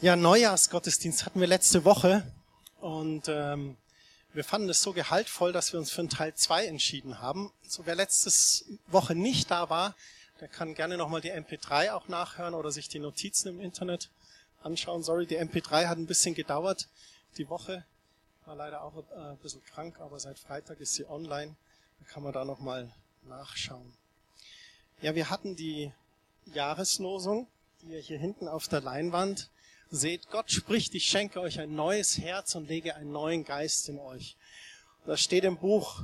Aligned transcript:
Ja, 0.00 0.14
Neujahrsgottesdienst 0.14 1.26
hatten 1.26 1.40
wir 1.40 1.48
letzte 1.48 1.84
Woche 1.84 2.22
und 2.80 3.26
ähm, 3.26 3.76
wir 4.32 4.44
fanden 4.44 4.68
es 4.68 4.80
so 4.80 4.92
gehaltvoll, 4.92 5.52
dass 5.52 5.72
wir 5.72 5.80
uns 5.80 5.90
für 5.90 6.02
einen 6.02 6.08
Teil 6.08 6.36
2 6.36 6.66
entschieden 6.66 7.20
haben. 7.20 7.50
So 7.66 7.84
wer 7.84 7.96
letztes 7.96 8.66
Woche 8.86 9.16
nicht 9.16 9.50
da 9.50 9.70
war, 9.70 9.96
der 10.40 10.46
kann 10.46 10.76
gerne 10.76 10.96
nochmal 10.96 11.20
die 11.20 11.32
MP3 11.32 11.90
auch 11.94 12.06
nachhören 12.06 12.54
oder 12.54 12.70
sich 12.70 12.88
die 12.88 13.00
Notizen 13.00 13.48
im 13.48 13.58
Internet 13.58 14.08
anschauen. 14.62 15.02
Sorry, 15.02 15.26
die 15.26 15.36
MP3 15.36 15.88
hat 15.88 15.98
ein 15.98 16.06
bisschen 16.06 16.36
gedauert. 16.36 16.86
Die 17.36 17.48
Woche 17.48 17.84
war 18.46 18.54
leider 18.54 18.84
auch 18.84 18.94
äh, 18.98 19.30
ein 19.32 19.38
bisschen 19.38 19.64
krank, 19.64 19.98
aber 19.98 20.20
seit 20.20 20.38
Freitag 20.38 20.78
ist 20.78 20.94
sie 20.94 21.10
online. 21.10 21.56
Da 21.98 22.12
kann 22.12 22.22
man 22.22 22.32
da 22.32 22.44
nochmal 22.44 22.92
nachschauen. 23.24 23.92
Ja, 25.02 25.16
wir 25.16 25.28
hatten 25.28 25.56
die 25.56 25.92
Jahreslosung, 26.44 27.48
die 27.82 27.94
ihr 27.94 28.00
hier 28.00 28.18
hinten 28.18 28.46
auf 28.46 28.68
der 28.68 28.80
Leinwand 28.80 29.50
Seht, 29.90 30.30
Gott 30.30 30.50
spricht, 30.50 30.94
ich 30.94 31.06
schenke 31.06 31.40
euch 31.40 31.60
ein 31.60 31.74
neues 31.74 32.18
Herz 32.18 32.54
und 32.54 32.68
lege 32.68 32.94
einen 32.94 33.10
neuen 33.10 33.44
Geist 33.44 33.88
in 33.88 33.98
euch. 33.98 34.36
Das 35.06 35.22
steht 35.22 35.44
im 35.44 35.56
Buch 35.56 36.02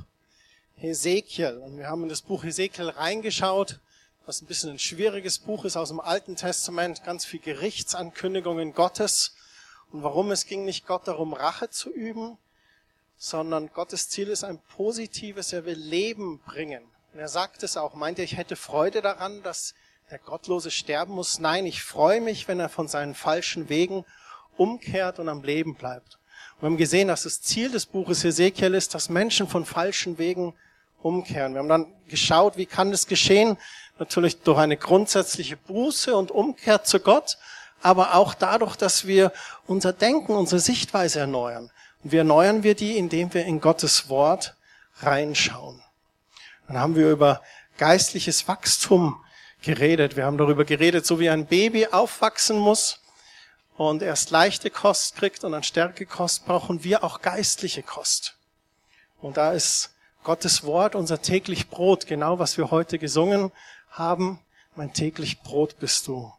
Hesekiel. 0.77 1.57
Und 1.63 1.77
wir 1.77 1.87
haben 1.87 2.01
in 2.01 2.09
das 2.09 2.23
Buch 2.23 2.43
Hesekiel 2.43 2.89
reingeschaut, 2.89 3.79
was 4.25 4.41
ein 4.41 4.47
bisschen 4.47 4.71
ein 4.71 4.79
schwieriges 4.79 5.37
Buch 5.37 5.65
ist 5.65 5.77
aus 5.77 5.89
dem 5.89 5.99
Alten 5.99 6.35
Testament, 6.35 7.03
ganz 7.03 7.25
viel 7.25 7.39
Gerichtsankündigungen 7.39 8.73
Gottes. 8.73 9.35
Und 9.91 10.01
warum 10.01 10.31
es 10.31 10.47
ging 10.47 10.65
nicht 10.65 10.87
Gott 10.87 11.07
darum, 11.07 11.33
Rache 11.33 11.69
zu 11.69 11.91
üben, 11.91 12.39
sondern 13.17 13.71
Gottes 13.71 14.09
Ziel 14.09 14.29
ist 14.29 14.43
ein 14.43 14.57
positives, 14.75 15.53
er 15.53 15.65
will 15.65 15.77
Leben 15.77 16.39
bringen. 16.39 16.83
Und 17.13 17.19
er 17.19 17.29
sagt 17.29 17.61
es 17.61 17.77
auch, 17.77 17.93
meint 17.93 18.17
er, 18.17 18.25
ich 18.25 18.35
hätte 18.35 18.55
Freude 18.55 19.03
daran, 19.03 19.43
dass 19.43 19.75
der 20.11 20.19
Gottlose 20.19 20.69
sterben 20.69 21.15
muss. 21.15 21.39
Nein, 21.39 21.65
ich 21.65 21.81
freue 21.81 22.21
mich, 22.21 22.47
wenn 22.47 22.59
er 22.59 22.69
von 22.69 22.87
seinen 22.87 23.15
falschen 23.15 23.69
Wegen 23.69 24.05
umkehrt 24.55 25.17
und 25.17 25.29
am 25.29 25.41
Leben 25.41 25.73
bleibt. 25.73 26.19
Wir 26.59 26.67
haben 26.67 26.77
gesehen, 26.77 27.07
dass 27.07 27.23
das 27.23 27.41
Ziel 27.41 27.71
des 27.71 27.87
Buches 27.87 28.23
Ezekiel 28.23 28.75
ist, 28.75 28.93
dass 28.93 29.09
Menschen 29.09 29.47
von 29.47 29.65
falschen 29.65 30.19
Wegen 30.19 30.53
umkehren. 31.01 31.53
Wir 31.53 31.59
haben 31.59 31.69
dann 31.69 31.93
geschaut, 32.07 32.55
wie 32.55 32.67
kann 32.67 32.91
das 32.91 33.07
geschehen? 33.07 33.57
Natürlich 33.97 34.41
durch 34.41 34.59
eine 34.59 34.77
grundsätzliche 34.77 35.57
Buße 35.57 36.15
und 36.15 36.29
Umkehr 36.29 36.83
zu 36.83 36.99
Gott, 36.99 37.37
aber 37.81 38.13
auch 38.13 38.35
dadurch, 38.35 38.75
dass 38.75 39.07
wir 39.07 39.31
unser 39.65 39.91
Denken, 39.91 40.33
unsere 40.33 40.59
Sichtweise 40.59 41.19
erneuern. 41.19 41.71
Und 42.03 42.11
wie 42.11 42.17
erneuern 42.17 42.61
wir 42.61 42.75
die, 42.75 42.97
indem 42.97 43.33
wir 43.33 43.45
in 43.45 43.59
Gottes 43.59 44.07
Wort 44.07 44.55
reinschauen. 44.97 45.81
Dann 46.67 46.77
haben 46.77 46.95
wir 46.95 47.09
über 47.09 47.41
geistliches 47.77 48.47
Wachstum 48.47 49.19
geredet. 49.65 50.15
Wir 50.15 50.25
haben 50.25 50.37
darüber 50.37 50.63
geredet, 50.63 51.05
so 51.05 51.19
wie 51.19 51.29
ein 51.29 51.47
Baby 51.47 51.87
aufwachsen 51.87 52.57
muss 52.57 53.01
und 53.75 54.01
erst 54.01 54.29
leichte 54.29 54.69
Kost 54.69 55.17
kriegt 55.17 55.43
und 55.43 55.51
dann 55.51 55.63
Stärkekost 55.63 56.45
brauchen 56.45 56.83
wir 56.83 57.03
auch 57.03 57.21
geistliche 57.21 57.83
Kost. 57.83 58.37
Und 59.19 59.37
da 59.37 59.51
ist 59.51 59.95
Gottes 60.23 60.63
Wort 60.63 60.95
unser 60.95 61.21
täglich 61.21 61.69
Brot, 61.69 62.05
genau 62.05 62.39
was 62.39 62.57
wir 62.57 62.71
heute 62.71 62.99
gesungen 62.99 63.51
haben. 63.89 64.39
Mein 64.75 64.93
täglich 64.93 65.41
Brot 65.41 65.79
bist 65.79 66.07
du. 66.07 66.31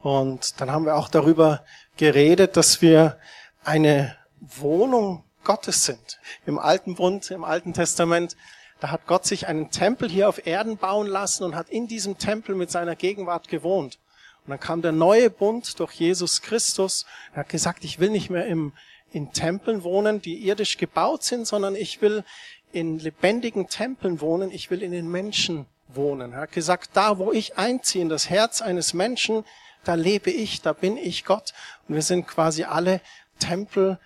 Und 0.00 0.60
dann 0.60 0.70
haben 0.70 0.86
wir 0.86 0.94
auch 0.94 1.08
darüber 1.08 1.64
geredet, 1.96 2.56
dass 2.56 2.80
wir 2.80 3.18
eine 3.64 4.16
Wohnung 4.40 5.24
Gottes 5.42 5.84
sind. 5.84 6.20
Im 6.46 6.58
Alten 6.58 6.94
Bund, 6.94 7.30
im 7.32 7.42
Alten 7.42 7.74
Testament 7.74 8.36
da 8.80 8.90
hat 8.90 9.06
Gott 9.06 9.26
sich 9.26 9.48
einen 9.48 9.70
Tempel 9.70 10.08
hier 10.08 10.28
auf 10.28 10.46
Erden 10.46 10.76
bauen 10.76 11.06
lassen 11.06 11.44
und 11.44 11.56
hat 11.56 11.68
in 11.68 11.88
diesem 11.88 12.18
Tempel 12.18 12.54
mit 12.54 12.70
seiner 12.70 12.94
Gegenwart 12.94 13.48
gewohnt. 13.48 13.98
Und 14.44 14.50
dann 14.50 14.60
kam 14.60 14.82
der 14.82 14.92
neue 14.92 15.30
Bund 15.30 15.78
durch 15.80 15.92
Jesus 15.92 16.42
Christus. 16.42 17.04
Er 17.32 17.40
hat 17.40 17.48
gesagt, 17.48 17.84
ich 17.84 17.98
will 17.98 18.10
nicht 18.10 18.30
mehr 18.30 18.46
im, 18.46 18.72
in 19.12 19.32
Tempeln 19.32 19.82
wohnen, 19.82 20.22
die 20.22 20.46
irdisch 20.46 20.78
gebaut 20.78 21.22
sind, 21.24 21.46
sondern 21.46 21.74
ich 21.74 22.00
will 22.00 22.24
in 22.72 22.98
lebendigen 22.98 23.68
Tempeln 23.68 24.20
wohnen. 24.20 24.50
Ich 24.50 24.70
will 24.70 24.82
in 24.82 24.92
den 24.92 25.10
Menschen 25.10 25.66
wohnen. 25.88 26.32
Er 26.32 26.42
hat 26.42 26.52
gesagt, 26.52 26.90
da 26.94 27.18
wo 27.18 27.32
ich 27.32 27.58
einziehe, 27.58 28.02
in 28.02 28.08
das 28.08 28.30
Herz 28.30 28.62
eines 28.62 28.94
Menschen, 28.94 29.44
da 29.84 29.94
lebe 29.94 30.30
ich, 30.30 30.62
da 30.62 30.72
bin 30.72 30.96
ich 30.96 31.24
Gott. 31.24 31.52
Und 31.88 31.96
wir 31.96 32.02
sind 32.02 32.26
quasi 32.26 32.64
alle 32.64 33.00
Tempel 33.38 33.98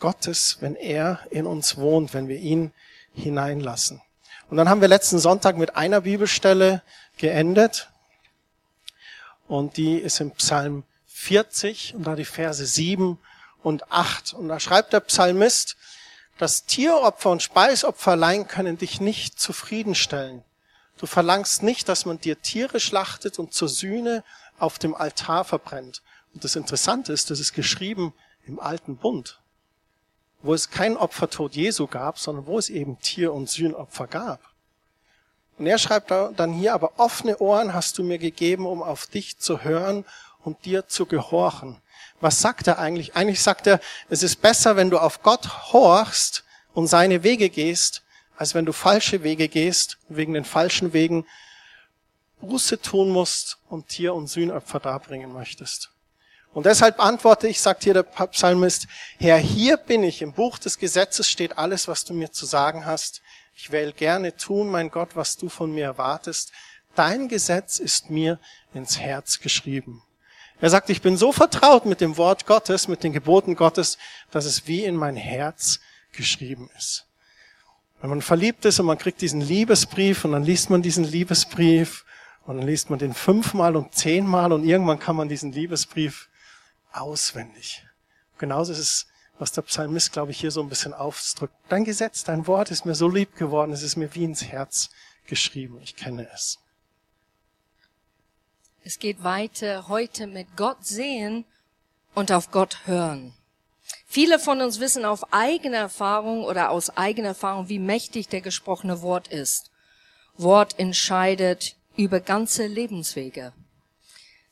Gottes, 0.00 0.58
wenn 0.60 0.76
er 0.76 1.20
in 1.30 1.46
uns 1.46 1.76
wohnt, 1.76 2.14
wenn 2.14 2.28
wir 2.28 2.38
ihn 2.38 2.72
hineinlassen. 3.14 4.00
Und 4.50 4.56
dann 4.56 4.68
haben 4.68 4.80
wir 4.80 4.88
letzten 4.88 5.18
Sonntag 5.18 5.56
mit 5.56 5.76
einer 5.76 6.02
Bibelstelle 6.02 6.82
geendet. 7.18 7.90
Und 9.46 9.76
die 9.76 9.98
ist 9.98 10.20
im 10.20 10.30
Psalm 10.32 10.84
40 11.06 11.94
und 11.94 12.04
da 12.04 12.14
die 12.14 12.24
Verse 12.24 12.64
7 12.64 13.18
und 13.62 13.90
8. 13.92 14.32
Und 14.32 14.48
da 14.48 14.58
schreibt 14.58 14.92
der 14.92 15.00
Psalmist, 15.00 15.76
das 16.38 16.64
Tieropfer 16.64 17.30
und 17.30 17.42
Speisopfer 17.42 18.12
allein 18.12 18.46
können 18.46 18.78
dich 18.78 19.00
nicht 19.00 19.40
zufriedenstellen. 19.40 20.44
Du 20.96 21.06
verlangst 21.06 21.62
nicht, 21.62 21.88
dass 21.88 22.06
man 22.06 22.20
dir 22.20 22.40
Tiere 22.40 22.80
schlachtet 22.80 23.38
und 23.38 23.52
zur 23.52 23.68
Sühne 23.68 24.24
auf 24.58 24.78
dem 24.78 24.94
Altar 24.94 25.44
verbrennt. 25.44 26.02
Und 26.32 26.44
das 26.44 26.56
Interessante 26.56 27.12
ist, 27.12 27.30
das 27.30 27.40
ist 27.40 27.52
geschrieben 27.52 28.14
im 28.46 28.60
alten 28.60 28.96
Bund 28.96 29.40
wo 30.42 30.54
es 30.54 30.70
kein 30.70 30.96
Opfertod 30.96 31.54
Jesu 31.54 31.86
gab, 31.86 32.18
sondern 32.18 32.46
wo 32.46 32.58
es 32.58 32.70
eben 32.70 32.98
Tier- 33.00 33.32
und 33.32 33.48
Sühnopfer 33.48 34.06
gab. 34.06 34.40
Und 35.58 35.66
er 35.66 35.78
schreibt 35.78 36.10
dann 36.10 36.52
hier, 36.52 36.72
aber 36.74 36.98
offene 36.98 37.38
Ohren 37.38 37.74
hast 37.74 37.98
du 37.98 38.04
mir 38.04 38.18
gegeben, 38.18 38.64
um 38.66 38.82
auf 38.82 39.06
dich 39.06 39.38
zu 39.38 39.64
hören 39.64 40.04
und 40.44 40.64
dir 40.64 40.86
zu 40.86 41.06
gehorchen. 41.06 41.80
Was 42.20 42.40
sagt 42.40 42.68
er 42.68 42.78
eigentlich? 42.78 43.16
Eigentlich 43.16 43.42
sagt 43.42 43.66
er, 43.66 43.80
es 44.08 44.22
ist 44.22 44.36
besser, 44.40 44.76
wenn 44.76 44.90
du 44.90 44.98
auf 44.98 45.22
Gott 45.22 45.72
horchst 45.72 46.44
und 46.74 46.86
seine 46.86 47.24
Wege 47.24 47.50
gehst, 47.50 48.02
als 48.36 48.54
wenn 48.54 48.64
du 48.64 48.72
falsche 48.72 49.24
Wege 49.24 49.48
gehst, 49.48 49.98
wegen 50.08 50.34
den 50.34 50.44
falschen 50.44 50.92
Wegen 50.92 51.26
Buße 52.40 52.80
tun 52.80 53.10
musst 53.10 53.58
und 53.68 53.88
Tier- 53.88 54.14
und 54.14 54.28
Sühnopfer 54.28 54.78
darbringen 54.78 55.32
möchtest. 55.32 55.90
Und 56.58 56.66
deshalb 56.66 56.98
antworte 56.98 57.46
ich, 57.46 57.60
sagt 57.60 57.84
hier 57.84 57.94
der 57.94 58.02
Psalmist, 58.02 58.88
Herr, 59.20 59.36
hier 59.38 59.76
bin 59.76 60.02
ich, 60.02 60.22
im 60.22 60.32
Buch 60.32 60.58
des 60.58 60.76
Gesetzes 60.76 61.30
steht 61.30 61.56
alles, 61.56 61.86
was 61.86 62.04
du 62.04 62.14
mir 62.14 62.32
zu 62.32 62.46
sagen 62.46 62.84
hast. 62.84 63.22
Ich 63.54 63.70
will 63.70 63.92
gerne 63.92 64.36
tun, 64.36 64.68
mein 64.68 64.90
Gott, 64.90 65.10
was 65.14 65.36
du 65.36 65.48
von 65.48 65.72
mir 65.72 65.84
erwartest. 65.84 66.50
Dein 66.96 67.28
Gesetz 67.28 67.78
ist 67.78 68.10
mir 68.10 68.40
ins 68.74 68.98
Herz 68.98 69.38
geschrieben. 69.38 70.02
Er 70.60 70.68
sagt, 70.68 70.90
ich 70.90 71.00
bin 71.00 71.16
so 71.16 71.30
vertraut 71.30 71.86
mit 71.86 72.00
dem 72.00 72.16
Wort 72.16 72.44
Gottes, 72.44 72.88
mit 72.88 73.04
den 73.04 73.12
Geboten 73.12 73.54
Gottes, 73.54 73.96
dass 74.32 74.44
es 74.44 74.66
wie 74.66 74.82
in 74.82 74.96
mein 74.96 75.14
Herz 75.14 75.78
geschrieben 76.10 76.70
ist. 76.76 77.06
Wenn 78.00 78.10
man 78.10 78.20
verliebt 78.20 78.64
ist 78.64 78.80
und 78.80 78.86
man 78.86 78.98
kriegt 78.98 79.20
diesen 79.20 79.42
Liebesbrief 79.42 80.24
und 80.24 80.32
dann 80.32 80.42
liest 80.42 80.70
man 80.70 80.82
diesen 80.82 81.04
Liebesbrief 81.04 82.04
und 82.46 82.56
dann 82.56 82.66
liest 82.66 82.90
man 82.90 82.98
den 82.98 83.14
fünfmal 83.14 83.76
und 83.76 83.94
zehnmal 83.94 84.52
und 84.52 84.64
irgendwann 84.64 84.98
kann 84.98 85.14
man 85.14 85.28
diesen 85.28 85.52
Liebesbrief 85.52 86.28
auswendig. 87.00 87.84
Genauso 88.38 88.72
ist 88.72 88.78
es, 88.78 89.06
was 89.38 89.52
der 89.52 89.62
Psalmist, 89.62 90.12
glaube 90.12 90.32
ich, 90.32 90.40
hier 90.40 90.50
so 90.50 90.60
ein 90.62 90.68
bisschen 90.68 90.94
ausdrückt. 90.94 91.54
Dein 91.68 91.84
Gesetz, 91.84 92.24
dein 92.24 92.46
Wort 92.46 92.70
ist 92.70 92.84
mir 92.84 92.94
so 92.94 93.08
lieb 93.08 93.36
geworden, 93.36 93.72
es 93.72 93.82
ist 93.82 93.96
mir 93.96 94.14
wie 94.14 94.24
ins 94.24 94.44
Herz 94.44 94.90
geschrieben. 95.26 95.80
Ich 95.82 95.96
kenne 95.96 96.28
es. 96.34 96.58
Es 98.84 98.98
geht 98.98 99.22
weiter 99.22 99.88
heute 99.88 100.26
mit 100.26 100.56
Gott 100.56 100.84
sehen 100.84 101.44
und 102.14 102.32
auf 102.32 102.50
Gott 102.50 102.86
hören. 102.86 103.34
Viele 104.06 104.38
von 104.38 104.60
uns 104.60 104.80
wissen 104.80 105.04
auf 105.04 105.32
eigene 105.32 105.76
Erfahrung 105.76 106.44
oder 106.44 106.70
aus 106.70 106.96
eigener 106.96 107.28
Erfahrung, 107.28 107.68
wie 107.68 107.78
mächtig 107.78 108.28
der 108.28 108.40
gesprochene 108.40 109.02
Wort 109.02 109.28
ist. 109.28 109.70
Wort 110.36 110.78
entscheidet 110.78 111.76
über 111.96 112.20
ganze 112.20 112.66
Lebenswege. 112.66 113.52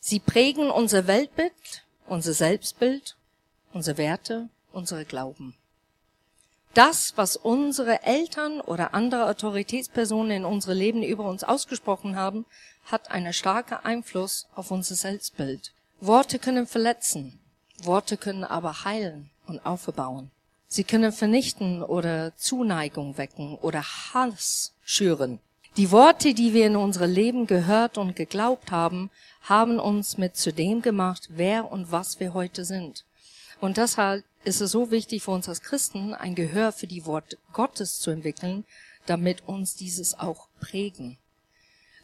Sie 0.01 0.21
prägen 0.21 0.71
unser 0.71 1.07
Weltbild 1.07 1.86
unser 2.07 2.33
Selbstbild, 2.33 3.17
unsere 3.73 3.99
Werte, 3.99 4.49
unsere 4.73 5.05
Glauben. 5.05 5.55
Das, 6.75 7.15
was 7.17 7.37
unsere 7.37 8.03
Eltern 8.03 8.61
oder 8.61 8.93
andere 8.93 9.31
Autoritätspersonen 9.31 10.31
in 10.39 10.45
unserem 10.45 10.77
Leben 10.77 11.03
über 11.03 11.29
uns 11.29 11.43
ausgesprochen 11.43 12.17
haben, 12.17 12.45
hat 12.85 13.11
einen 13.11 13.33
starken 13.33 13.79
Einfluss 13.83 14.47
auf 14.55 14.71
unser 14.71 14.95
Selbstbild. 14.95 15.73
Worte 16.01 16.39
können 16.39 16.67
verletzen, 16.67 17.41
Worte 17.83 18.19
können 18.19 18.45
aber 18.45 18.85
heilen 18.85 19.31
und 19.47 19.65
aufbauen. 19.65 20.31
Sie 20.69 20.85
können 20.85 21.13
vernichten 21.13 21.83
oder 21.83 22.37
Zuneigung 22.37 23.17
wecken 23.17 23.57
oder 23.57 23.83
Hass 23.83 24.75
schüren. 24.85 25.41
Die 25.77 25.91
Worte, 25.91 26.33
die 26.33 26.55
wir 26.55 26.67
in 26.67 26.77
unserem 26.77 27.11
Leben 27.11 27.47
gehört 27.47 27.99
und 27.99 28.17
geglaubt 28.17 28.71
haben, 28.71 29.11
haben 29.43 29.79
uns 29.79 30.17
mit 30.17 30.35
zu 30.35 30.51
dem 30.51 30.81
gemacht, 30.81 31.29
wer 31.29 31.71
und 31.71 31.93
was 31.93 32.19
wir 32.19 32.33
heute 32.33 32.65
sind. 32.65 33.05
Und 33.61 33.77
deshalb 33.77 34.25
ist 34.45 34.63
es 34.63 34.71
so 34.71 34.91
wichtig 34.91 35.23
für 35.23 35.33
uns 35.33 35.51
als 35.51 35.61
Christen, 35.61 36.15
ein 36.15 36.35
Gehör 36.35 36.73
für 36.73 36.87
die 36.87 37.05
Wort 37.05 37.37
Gottes 37.53 37.99
zu 37.99 38.11
entwickeln, 38.11 38.65
damit 39.05 39.47
uns 39.47 39.77
dieses 39.77 40.19
auch 40.19 40.49
prägen. 40.61 41.19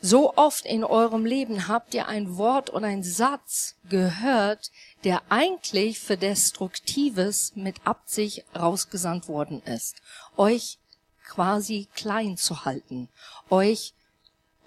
So 0.03 0.35
oft 0.35 0.67
in 0.67 0.85
eurem 0.85 1.25
Leben 1.25 1.67
habt 1.67 1.95
ihr 1.95 2.09
ein 2.09 2.37
Wort 2.37 2.75
oder 2.75 2.89
ein 2.89 3.03
Satz 3.03 3.77
gehört, 3.89 4.71
der 5.05 5.23
eigentlich 5.31 5.99
für 5.99 6.19
Destruktives 6.19 7.53
mit 7.55 7.87
Absicht 7.87 8.45
rausgesandt 8.55 9.29
worden 9.29 9.63
ist. 9.63 10.03
Euch 10.37 10.79
quasi 11.27 11.89
klein 11.95 12.37
zu 12.37 12.65
halten, 12.65 13.09
euch 13.51 13.95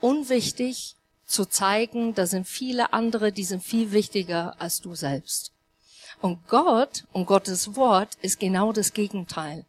unwichtig 0.01 0.95
zu 1.25 1.45
zeigen, 1.45 2.13
da 2.13 2.27
sind 2.27 2.47
viele 2.47 2.93
andere, 2.93 3.31
die 3.31 3.43
sind 3.43 3.63
viel 3.63 3.91
wichtiger 3.91 4.55
als 4.59 4.81
du 4.81 4.95
selbst. 4.95 5.51
Und 6.21 6.47
Gott 6.47 7.05
und 7.11 7.25
Gottes 7.25 7.75
Wort 7.75 8.15
ist 8.21 8.39
genau 8.39 8.71
das 8.71 8.93
Gegenteil. 8.93 9.65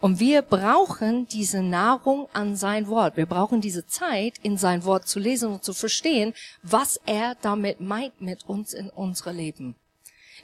Und 0.00 0.18
wir 0.18 0.42
brauchen 0.42 1.28
diese 1.28 1.62
Nahrung 1.62 2.28
an 2.32 2.56
sein 2.56 2.88
Wort. 2.88 3.16
Wir 3.16 3.26
brauchen 3.26 3.60
diese 3.60 3.86
Zeit, 3.86 4.38
in 4.42 4.56
sein 4.56 4.84
Wort 4.84 5.06
zu 5.06 5.18
lesen 5.18 5.52
und 5.52 5.64
zu 5.64 5.74
verstehen, 5.74 6.32
was 6.62 6.98
er 7.06 7.36
damit 7.42 7.80
meint 7.80 8.20
mit 8.20 8.48
uns 8.48 8.72
in 8.72 8.88
unserem 8.88 9.36
Leben. 9.36 9.76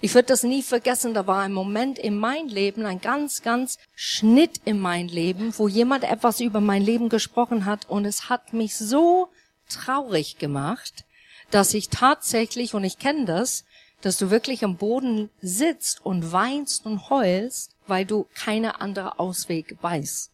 Ich 0.00 0.14
würde 0.14 0.28
das 0.28 0.42
nie 0.42 0.62
vergessen, 0.62 1.14
da 1.14 1.26
war 1.26 1.42
ein 1.42 1.52
Moment 1.52 1.98
in 1.98 2.18
mein 2.18 2.48
Leben, 2.48 2.84
ein 2.84 3.00
ganz, 3.00 3.42
ganz 3.42 3.78
Schnitt 3.94 4.60
in 4.64 4.80
mein 4.80 5.08
Leben, 5.08 5.54
wo 5.56 5.68
jemand 5.68 6.04
etwas 6.04 6.40
über 6.40 6.60
mein 6.60 6.82
Leben 6.82 7.08
gesprochen 7.08 7.64
hat 7.64 7.88
und 7.88 8.04
es 8.04 8.28
hat 8.28 8.52
mich 8.52 8.76
so 8.76 9.28
traurig 9.68 10.38
gemacht, 10.38 11.04
dass 11.50 11.74
ich 11.74 11.88
tatsächlich, 11.88 12.74
und 12.74 12.84
ich 12.84 12.98
kenne 12.98 13.24
das, 13.24 13.64
dass 14.02 14.18
du 14.18 14.30
wirklich 14.30 14.64
am 14.64 14.76
Boden 14.76 15.30
sitzt 15.40 16.04
und 16.04 16.32
weinst 16.32 16.86
und 16.86 17.08
heulst, 17.08 17.74
weil 17.86 18.04
du 18.04 18.26
keine 18.34 18.80
andere 18.80 19.18
Ausweg 19.18 19.76
weißt. 19.80 20.30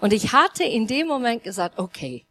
Und 0.00 0.12
ich 0.12 0.32
hatte 0.32 0.64
in 0.64 0.86
dem 0.86 1.06
Moment 1.06 1.44
gesagt, 1.44 1.78
okay, 1.78 2.26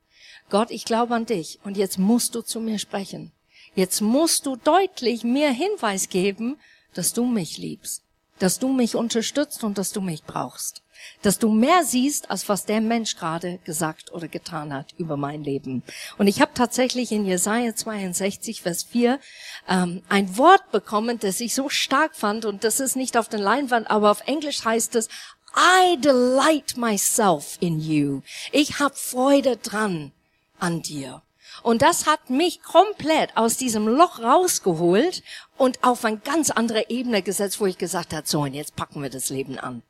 Gott, 0.50 0.72
ich 0.72 0.86
glaube 0.86 1.16
an 1.16 1.26
dich 1.26 1.60
und 1.64 1.78
jetzt 1.78 1.98
musst 1.98 2.36
du 2.36 2.42
zu 2.42 2.60
mir 2.60 2.80
sprechen. 2.80 3.32
Jetzt 3.74 4.02
musst 4.02 4.46
du 4.46 4.58
deutlich 4.58 5.24
mir 5.24 5.50
Hinweis 5.52 6.10
geben, 6.10 6.58
dass 6.94 7.14
du 7.14 7.26
mich 7.26 7.58
liebst, 7.58 8.04
dass 8.40 8.60
du 8.60 8.68
mich 8.68 8.96
unterstützt 8.96 9.64
und 9.64 9.78
dass 9.78 9.94
du 9.94 10.02
mich 10.02 10.24
brauchst. 10.24 10.82
Dass 11.24 11.40
du 11.40 11.50
mehr 11.50 11.84
siehst, 11.84 12.30
als 12.30 12.48
was 12.48 12.66
der 12.66 12.80
Mensch 12.80 13.16
gerade 13.16 13.60
gesagt 13.64 14.12
oder 14.12 14.28
getan 14.28 14.72
hat 14.74 14.94
über 14.98 15.18
mein 15.18 15.44
Leben. 15.44 15.84
Und 16.18 16.28
ich 16.28 16.42
habe 16.42 16.52
tatsächlich 16.54 17.12
in 17.12 17.26
Jesaja 17.26 17.74
62, 17.76 18.62
Vers 18.62 18.84
4 18.84 19.20
ähm, 19.68 20.04
ein 20.10 20.38
Wort 20.38 20.70
bekommen, 20.72 21.18
das 21.18 21.40
ich 21.40 21.56
so 21.56 21.70
stark 21.70 22.16
fand. 22.16 22.46
Und 22.46 22.64
das 22.64 22.80
ist 22.80 22.96
nicht 22.96 23.18
auf 23.18 23.30
der 23.30 23.40
Leinwand, 23.40 23.90
aber 23.90 24.12
auf 24.12 24.28
Englisch 24.28 24.64
heißt 24.64 24.96
es, 24.96 25.08
I 25.56 25.98
delight 26.00 26.78
myself 26.78 27.58
in 27.62 27.80
you. 27.80 28.22
Ich 28.52 28.80
hab 28.80 28.98
Freude 28.98 29.58
dran 29.58 30.12
an 30.60 30.82
dir. 30.82 31.24
Und 31.64 31.82
das 31.82 32.08
hat 32.08 32.30
mich 32.30 32.64
komplett 32.64 33.38
aus 33.38 33.58
diesem 33.58 33.88
Loch 33.88 34.20
rausgeholt 34.20 35.22
und 35.58 35.84
auf 35.84 36.04
eine 36.06 36.18
ganz 36.18 36.50
andere 36.50 36.90
Ebene 36.90 37.22
gesetzt, 37.22 37.60
wo 37.60 37.68
ich 37.68 37.78
gesagt 37.78 38.14
habe, 38.14 38.28
so, 38.28 38.42
und 38.42 38.54
jetzt 38.54 38.76
packen 38.76 39.04
wir 39.04 39.10
das 39.10 39.30
Leben 39.30 39.60
an. 39.60 39.84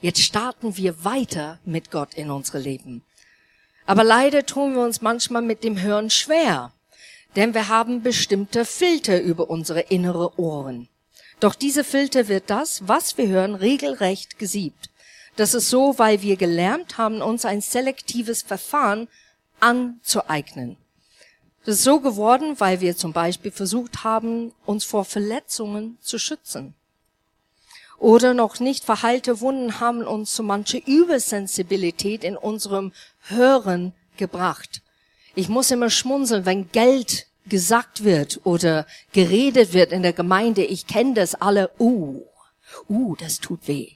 Jetzt 0.00 0.22
starten 0.22 0.76
wir 0.76 1.04
weiter 1.04 1.58
mit 1.64 1.90
Gott 1.90 2.14
in 2.14 2.30
unsere 2.30 2.58
Leben. 2.58 3.02
Aber 3.86 4.04
leider 4.04 4.46
tun 4.46 4.74
wir 4.74 4.82
uns 4.82 5.00
manchmal 5.00 5.42
mit 5.42 5.64
dem 5.64 5.80
Hören 5.80 6.10
schwer, 6.10 6.72
denn 7.34 7.54
wir 7.54 7.68
haben 7.68 8.02
bestimmte 8.02 8.64
Filter 8.64 9.20
über 9.20 9.50
unsere 9.50 9.80
innere 9.80 10.38
Ohren. 10.38 10.88
Doch 11.38 11.54
diese 11.54 11.84
Filter 11.84 12.28
wird 12.28 12.50
das, 12.50 12.88
was 12.88 13.18
wir 13.18 13.28
hören, 13.28 13.54
regelrecht 13.54 14.38
gesiebt. 14.38 14.90
Das 15.36 15.54
ist 15.54 15.68
so, 15.68 15.98
weil 15.98 16.22
wir 16.22 16.36
gelernt 16.36 16.98
haben, 16.98 17.20
uns 17.20 17.44
ein 17.44 17.60
selektives 17.60 18.42
Verfahren 18.42 19.06
anzueignen. 19.60 20.76
Das 21.66 21.78
ist 21.78 21.82
so 21.82 21.98
geworden, 21.98 22.54
weil 22.58 22.80
wir 22.80 22.96
zum 22.96 23.12
Beispiel 23.12 23.50
versucht 23.50 24.04
haben, 24.04 24.52
uns 24.66 24.84
vor 24.84 25.04
Verletzungen 25.04 25.98
zu 26.00 26.16
schützen. 26.16 26.74
Oder 27.98 28.34
noch 28.34 28.60
nicht 28.60 28.84
verheilte 28.84 29.40
Wunden 29.40 29.80
haben 29.80 30.02
uns 30.06 30.32
zu 30.32 30.44
manche 30.44 30.78
Übersensibilität 30.78 32.22
in 32.22 32.36
unserem 32.36 32.92
Hören 33.22 33.94
gebracht. 34.16 34.80
Ich 35.34 35.48
muss 35.48 35.72
immer 35.72 35.90
schmunzeln, 35.90 36.46
wenn 36.46 36.70
Geld 36.70 37.26
gesagt 37.46 38.04
wird 38.04 38.42
oder 38.44 38.86
geredet 39.12 39.72
wird 39.72 39.90
in 39.90 40.04
der 40.04 40.12
Gemeinde. 40.12 40.62
Ich 40.62 40.86
kenne 40.86 41.14
das 41.14 41.34
alle. 41.34 41.72
Uh, 41.80 42.22
uh, 42.88 43.16
das 43.16 43.40
tut 43.40 43.66
weh. 43.66 43.90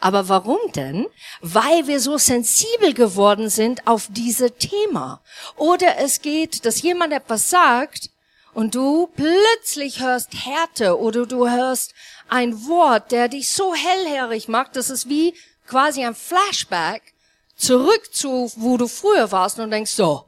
Aber 0.00 0.28
warum 0.28 0.58
denn? 0.74 1.06
Weil 1.40 1.86
wir 1.86 2.00
so 2.00 2.18
sensibel 2.18 2.94
geworden 2.94 3.50
sind 3.50 3.86
auf 3.86 4.08
diese 4.10 4.52
Thema. 4.52 5.20
Oder 5.56 5.98
es 5.98 6.20
geht, 6.22 6.64
dass 6.64 6.82
jemand 6.82 7.12
etwas 7.12 7.50
sagt 7.50 8.10
und 8.52 8.74
du 8.74 9.08
plötzlich 9.16 10.00
hörst 10.00 10.30
Härte 10.44 10.98
oder 10.98 11.26
du 11.26 11.48
hörst 11.48 11.94
ein 12.28 12.66
Wort, 12.66 13.12
der 13.12 13.28
dich 13.28 13.50
so 13.50 13.74
hellhörig 13.74 14.48
macht, 14.48 14.76
dass 14.76 14.90
es 14.90 15.08
wie 15.08 15.34
quasi 15.66 16.04
ein 16.04 16.14
Flashback 16.14 17.14
zurück 17.56 18.14
zu, 18.14 18.50
wo 18.56 18.76
du 18.76 18.88
früher 18.88 19.30
warst 19.32 19.58
und 19.58 19.70
denkst 19.70 19.92
so, 19.92 20.24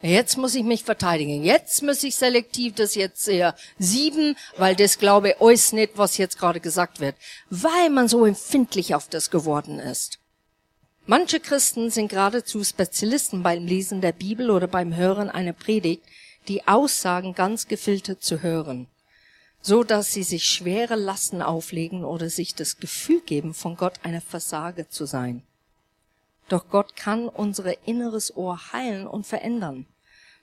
Jetzt 0.00 0.36
muss 0.36 0.54
ich 0.54 0.62
mich 0.62 0.84
verteidigen. 0.84 1.42
Jetzt 1.42 1.82
muss 1.82 2.04
ich 2.04 2.14
selektiv 2.14 2.74
das 2.74 2.94
jetzt 2.94 3.26
eher 3.26 3.56
sieben, 3.78 4.36
weil 4.56 4.76
das 4.76 4.98
glaube 4.98 5.30
ich 5.30 5.40
euch 5.40 5.72
nicht, 5.72 5.92
was 5.96 6.18
jetzt 6.18 6.38
gerade 6.38 6.60
gesagt 6.60 7.00
wird. 7.00 7.16
Weil 7.50 7.90
man 7.90 8.06
so 8.06 8.24
empfindlich 8.24 8.94
auf 8.94 9.08
das 9.08 9.30
geworden 9.30 9.80
ist. 9.80 10.20
Manche 11.06 11.40
Christen 11.40 11.90
sind 11.90 12.08
geradezu 12.08 12.62
Spezialisten 12.62 13.42
beim 13.42 13.66
Lesen 13.66 14.00
der 14.00 14.12
Bibel 14.12 14.50
oder 14.50 14.68
beim 14.68 14.94
Hören 14.94 15.30
einer 15.30 15.54
Predigt, 15.54 16.02
die 16.48 16.68
Aussagen 16.68 17.34
ganz 17.34 17.66
gefiltert 17.66 18.22
zu 18.22 18.42
hören, 18.42 18.86
so 19.62 19.84
dass 19.84 20.12
sie 20.12 20.22
sich 20.22 20.44
schwere 20.44 20.96
Lasten 20.96 21.42
auflegen 21.42 22.04
oder 22.04 22.30
sich 22.30 22.54
das 22.54 22.76
Gefühl 22.76 23.20
geben, 23.22 23.54
von 23.54 23.76
Gott 23.76 23.94
eine 24.02 24.20
Versage 24.20 24.88
zu 24.88 25.06
sein. 25.06 25.42
Doch 26.48 26.68
Gott 26.70 26.96
kann 26.96 27.28
unser 27.28 27.86
inneres 27.86 28.34
Ohr 28.36 28.72
heilen 28.72 29.06
und 29.06 29.26
verändern. 29.26 29.86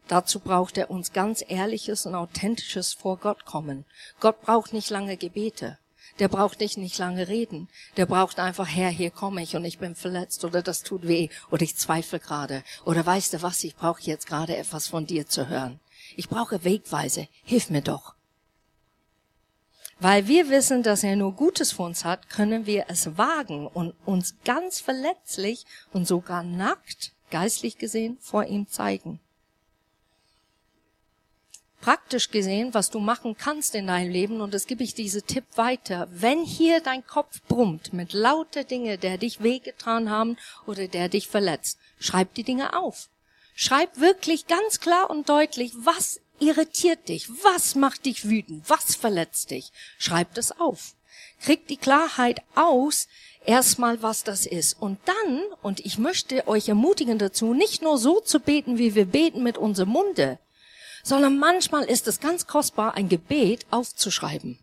Dazu 0.07 0.40
braucht 0.40 0.78
er 0.78 0.92
uns 0.92 1.13
ganz 1.13 1.44
ehrliches 1.48 2.06
und 2.06 2.13
authentisches 2.13 2.94
vor 2.94 3.18
Gott 3.18 3.46
kommen. 3.46 3.86
Gott 4.19 4.42
braucht 4.42 4.72
nicht 4.72 4.92
lange 4.92 5.18
Gebete. 5.18 5.80
Der 6.19 6.28
braucht 6.28 6.62
dich 6.62 6.78
nicht 6.78 6.98
lange 6.98 7.28
reden. 7.28 7.68
Der 7.98 8.06
braucht 8.06 8.40
einfach, 8.40 8.68
Herr, 8.68 8.90
hier 8.90 9.12
komme 9.12 9.42
ich 9.42 9.56
und 9.56 9.66
ich 9.66 9.80
bin 9.80 9.95
verletzt 9.95 10.45
oder 10.45 10.62
das 10.62 10.83
tut 10.83 11.07
weh 11.07 11.30
oder 11.52 11.64
ich 11.64 11.76
zweifle 11.76 12.19
gerade 12.19 12.64
oder 12.85 13.06
weißt 13.06 13.33
du 13.33 13.42
was, 13.42 13.64
ich 13.64 13.76
brauche 13.76 14.02
jetzt 14.04 14.28
gerade 14.28 14.56
etwas 14.56 14.88
von 14.88 15.07
dir 15.07 15.28
zu 15.28 15.50
hören. 15.50 15.80
Ich 16.16 16.30
brauche 16.30 16.64
Wegweise. 16.64 17.28
Hilf 17.44 17.69
mir 17.69 17.81
doch. 17.81 18.15
Weil 19.99 20.28
wir 20.28 20.49
wissen, 20.49 20.83
dass 20.83 21.04
er 21.04 21.16
nur 21.16 21.33
Gutes 21.33 21.71
für 21.71 21.83
uns 21.83 22.04
hat, 22.04 22.30
können 22.30 22.66
wir 22.66 22.85
es 22.90 23.18
wagen 23.18 23.68
und 23.68 23.94
uns 24.06 24.35
ganz 24.44 24.81
verletzlich 24.81 25.66
und 25.94 26.06
sogar 26.07 26.44
nackt, 26.44 27.14
geistlich 27.31 27.78
gesehen, 27.78 28.18
vor 28.19 28.45
ihm 28.45 28.68
zeigen. 28.68 29.19
Praktisch 31.80 32.31
gesehen, 32.31 32.73
was 32.73 32.90
du 32.90 32.99
machen 32.99 33.37
kannst 33.37 33.75
in 33.75 33.87
deinem 33.87 34.11
Leben, 34.11 34.42
und 34.42 34.54
das 34.56 34.66
gebe 34.66 34.83
ich 34.83 34.95
diese 34.95 35.21
Tipp 35.21 35.45
weiter, 35.56 36.07
wenn 36.11 36.44
hier 36.44 36.81
dein 36.81 37.06
Kopf 37.06 37.42
brummt 37.47 37.94
mit 37.94 38.11
lauter 38.11 38.64
Dinge, 38.64 38.97
der 38.97 39.19
dich 39.19 39.44
wehgetan 39.44 40.09
haben 40.09 40.35
oder 40.66 40.87
der 40.87 41.09
dich 41.09 41.28
verletzt, 41.28 41.78
schreib 41.99 42.33
die 42.33 42.44
Dinge 42.44 42.75
auf. 42.75 43.07
Schreib 43.54 43.99
wirklich 43.99 44.47
ganz 44.47 44.80
klar 44.80 45.09
und 45.11 45.30
deutlich, 45.30 45.73
was 45.75 46.19
irritiert 46.39 47.07
dich? 47.09 47.30
Was 47.44 47.75
macht 47.75 48.06
dich 48.06 48.27
wütend? 48.30 48.69
Was 48.69 48.95
verletzt 48.95 49.51
dich? 49.51 49.71
Schreib 49.97 50.33
das 50.33 50.59
auf. 50.59 50.95
Krieg 51.42 51.68
die 51.68 51.77
Klarheit 51.77 52.42
aus, 52.56 53.07
erstmal 53.45 54.01
was 54.01 54.23
das 54.23 54.45
ist. 54.45 54.73
Und 54.80 54.99
dann, 55.06 55.42
und 55.61 55.80
ich 55.81 55.97
möchte 55.97 56.47
euch 56.47 56.69
ermutigen 56.69 57.18
dazu, 57.18 57.54
nicht 57.54 57.81
nur 57.81 57.97
so 57.97 58.19
zu 58.19 58.39
beten, 58.39 58.77
wie 58.77 58.95
wir 58.95 59.06
beten 59.06 59.44
mit 59.44 59.57
unserem 59.57 59.89
Munde, 59.89 60.39
sondern 61.04 61.37
manchmal 61.37 61.83
ist 61.83 62.07
es 62.07 62.19
ganz 62.19 62.47
kostbar, 62.47 62.95
ein 62.95 63.09
Gebet 63.09 63.65
aufzuschreiben. 63.69 64.59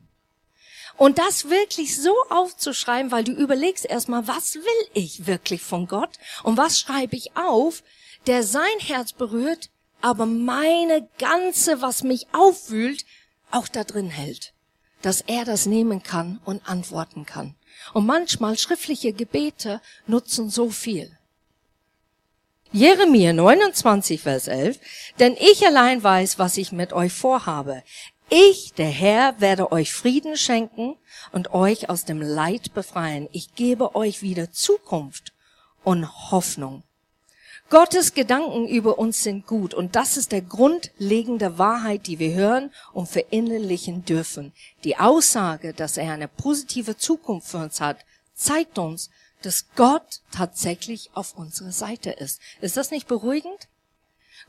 Und 0.97 1.19
das 1.19 1.49
wirklich 1.49 2.01
so 2.01 2.15
aufzuschreiben, 2.29 3.11
weil 3.11 3.25
du 3.25 3.33
überlegst 3.33 3.87
erstmal, 3.87 4.29
was 4.29 4.57
will 4.57 4.89
ich 4.93 5.27
wirklich 5.27 5.63
von 5.63 5.87
Gott 5.87 6.11
und 6.43 6.57
was 6.57 6.79
schreibe 6.79 7.17
ich 7.17 7.37
auf, 7.37 7.83
der 8.27 8.43
sein 8.43 8.79
Herz 8.79 9.13
berührt, 9.13 9.71
aber 10.03 10.27
meine 10.27 11.09
ganze, 11.19 11.81
was 11.81 12.03
mich 12.03 12.27
aufwühlt, 12.33 13.05
auch 13.51 13.69
da 13.69 13.85
drin 13.85 14.11
hält. 14.11 14.53
Dass 15.01 15.21
er 15.23 15.45
das 15.45 15.67
nehmen 15.67 16.03
kann 16.03 16.41
und 16.45 16.69
antworten 16.69 17.25
kann. 17.25 17.55
Und 17.95 18.07
manchmal 18.07 18.59
schriftliche 18.59 19.13
Gebete 19.13 19.81
nutzen 20.07 20.51
so 20.51 20.71
viel. 20.71 21.17
Jeremia 22.73 23.33
29, 23.33 24.21
Vers 24.21 24.49
11. 24.49 24.79
Denn 25.19 25.37
ich 25.39 25.67
allein 25.67 26.03
weiß, 26.03 26.39
was 26.39 26.57
ich 26.57 26.73
mit 26.73 26.93
euch 26.93 27.13
vorhabe. 27.13 27.83
Ich, 28.31 28.73
der 28.73 28.89
Herr, 28.89 29.41
werde 29.41 29.73
euch 29.73 29.93
Frieden 29.93 30.39
schenken 30.39 30.97
und 31.33 31.53
euch 31.53 31.91
aus 31.91 32.07
dem 32.07 32.23
Leid 32.23 32.73
befreien. 32.73 33.29
Ich 33.33 33.55
gebe 33.55 33.95
euch 33.95 34.23
wieder 34.23 34.51
Zukunft 34.51 35.35
und 35.85 36.31
Hoffnung. 36.31 36.83
Gottes 37.73 38.13
Gedanken 38.13 38.69
über 38.69 38.99
uns 38.99 39.23
sind 39.23 39.47
gut 39.47 39.73
und 39.73 39.97
das 39.97 40.19
ist 40.19 40.31
der 40.31 40.43
grundlegende 40.43 41.57
Wahrheit, 41.57 42.07
die 42.07 42.19
wir 42.19 42.35
hören 42.35 42.71
und 42.93 43.09
verinnerlichen 43.09 44.05
dürfen. 44.05 44.53
Die 44.85 44.99
Aussage, 44.99 45.73
dass 45.73 45.97
er 45.97 46.13
eine 46.13 46.29
positive 46.29 46.99
Zukunft 46.99 47.49
für 47.49 47.57
uns 47.57 47.81
hat, 47.81 47.97
zeigt 48.35 48.79
uns, 48.79 49.09
dass 49.41 49.69
Gott 49.75 50.21
tatsächlich 50.31 51.09
auf 51.15 51.35
unserer 51.35 51.73
Seite 51.73 52.11
ist. 52.11 52.43
Ist 52.61 52.77
das 52.77 52.91
nicht 52.91 53.09
beruhigend? 53.09 53.69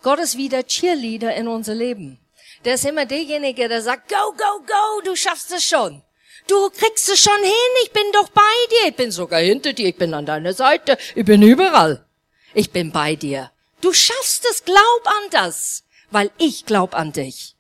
Gott 0.02 0.20
ist 0.20 0.36
wie 0.36 0.50
der 0.50 0.68
Cheerleader 0.68 1.34
in 1.34 1.48
unser 1.48 1.76
Leben. 1.76 2.20
Der 2.66 2.74
ist 2.74 2.84
immer 2.84 3.06
derjenige, 3.06 3.70
der 3.70 3.82
sagt, 3.82 4.10
go, 4.10 4.34
go, 4.34 4.66
go, 4.68 5.02
du 5.06 5.16
schaffst 5.16 5.54
es 5.54 5.64
schon. 5.64 6.02
Du 6.48 6.70
kriegst 6.72 7.08
es 7.08 7.22
schon 7.22 7.42
hin, 7.42 7.84
ich 7.86 7.94
bin 7.94 8.04
doch 8.12 8.28
bei 8.32 8.42
dir, 8.70 8.90
ich 8.90 8.98
bin 8.98 9.12
sogar 9.12 9.40
hinter 9.40 9.72
dir, 9.72 9.88
ich 9.88 9.96
bin 9.98 10.14
an 10.14 10.26
deiner 10.26 10.52
Seite, 10.52 10.98
ich 11.16 11.24
bin 11.24 11.42
überall. 11.42 12.06
Ich 12.54 12.72
bin 12.72 12.92
bei 12.92 13.16
dir. 13.16 13.52
Du 13.82 13.94
schaffst 13.94 14.46
es, 14.50 14.64
glaub 14.64 15.06
an 15.06 15.30
das, 15.32 15.84
weil 16.12 16.32
ich 16.38 16.66
glaub 16.66 16.96
an 16.96 17.12
dich. 17.12 17.56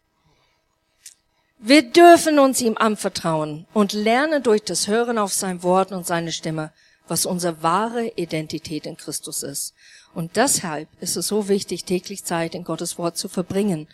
Wir 1.58 1.82
dürfen 1.82 2.40
uns 2.40 2.62
ihm 2.62 2.78
anvertrauen 2.78 3.66
und 3.74 3.94
lernen 3.94 4.44
durch 4.44 4.64
das 4.64 4.88
Hören 4.88 5.18
auf 5.18 5.34
sein 5.34 5.64
Wort 5.64 5.92
und 5.92 6.06
seine 6.06 6.32
Stimme, 6.32 6.74
was 7.08 7.26
unsere 7.26 7.64
wahre 7.64 8.08
Identität 8.16 8.86
in 8.86 8.98
Christus 8.98 9.44
ist. 9.44 9.74
Und 10.14 10.36
deshalb 10.36 10.90
ist 11.02 11.16
es 11.16 11.28
so 11.28 11.48
wichtig, 11.48 11.86
täglich 11.86 12.24
Zeit 12.24 12.54
in 12.54 12.64
Gottes 12.64 12.98
Wort 12.98 13.18
zu 13.18 13.30
verbringen. 13.30 13.88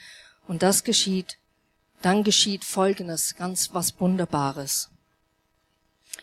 Und 0.48 0.64
das 0.64 0.84
geschieht, 0.84 1.38
dann 2.02 2.24
geschieht 2.24 2.66
Folgendes, 2.66 3.36
ganz 3.36 3.74
was 3.74 4.00
Wunderbares. 4.00 4.90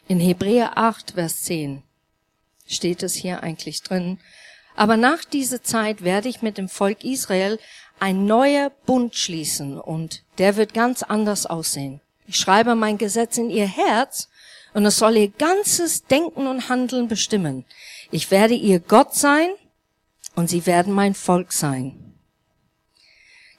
In 0.09 0.21
Hebräer 0.21 0.76
8, 0.76 1.12
Vers 1.12 1.42
10 1.45 1.83
steht 2.66 3.02
es 3.02 3.14
hier 3.14 3.42
eigentlich 3.42 3.83
drin. 3.83 4.18
Aber 4.76 4.97
nach 4.97 5.25
dieser 5.25 5.62
Zeit 5.62 6.04
werde 6.04 6.28
ich 6.28 6.42
mit 6.42 6.59
dem 6.59 6.68
Volk 6.68 7.02
Israel 7.02 7.59
ein 7.99 8.26
neuer 8.26 8.71
Bund 8.85 9.16
schließen 9.16 9.80
und 9.80 10.23
der 10.38 10.56
wird 10.56 10.75
ganz 10.75 11.02
anders 11.02 11.47
aussehen. 11.47 12.00
Ich 12.26 12.37
schreibe 12.37 12.75
mein 12.75 12.99
Gesetz 12.99 13.38
in 13.38 13.49
ihr 13.49 13.66
Herz 13.66 14.28
und 14.75 14.85
es 14.85 14.99
soll 14.99 15.16
ihr 15.16 15.28
ganzes 15.28 16.04
Denken 16.04 16.47
und 16.47 16.68
Handeln 16.68 17.09
bestimmen. 17.09 17.64
Ich 18.11 18.30
werde 18.30 18.54
ihr 18.54 18.78
Gott 18.78 19.14
sein 19.14 19.49
und 20.35 20.50
sie 20.50 20.66
werden 20.66 20.92
mein 20.92 21.14
Volk 21.14 21.52
sein. 21.52 22.14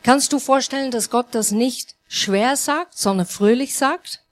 Kannst 0.04 0.32
du 0.32 0.40
vorstellen, 0.40 0.92
dass 0.92 1.10
Gott 1.10 1.28
das 1.32 1.52
nicht 1.52 1.96
schwer 2.08 2.56
sagt, 2.56 2.96
sondern 2.98 3.26
fröhlich 3.26 3.76
sagt? 3.76 4.24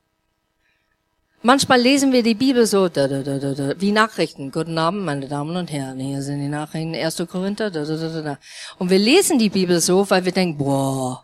Manchmal 1.45 1.79
lesen 1.79 2.11
wir 2.11 2.23
die 2.23 2.33
Bibel 2.33 2.65
so 2.65 2.89
da, 2.89 3.07
da, 3.07 3.21
da, 3.21 3.37
da, 3.37 3.79
wie 3.79 3.91
Nachrichten. 3.91 4.51
Guten 4.51 4.79
Abend, 4.79 5.05
meine 5.05 5.27
Damen 5.27 5.55
und 5.55 5.71
Herren. 5.71 5.99
Hier 5.99 6.23
sind 6.23 6.39
die 6.39 6.47
Nachrichten, 6.47 6.95
1. 6.95 7.23
Korinther. 7.29 7.69
Da, 7.69 7.85
da, 7.85 7.95
da, 7.95 8.21
da. 8.23 8.37
Und 8.79 8.89
wir 8.89 8.97
lesen 8.97 9.37
die 9.37 9.51
Bibel 9.51 9.79
so, 9.79 10.09
weil 10.09 10.25
wir 10.25 10.31
denken, 10.31 10.57
boah, 10.57 11.23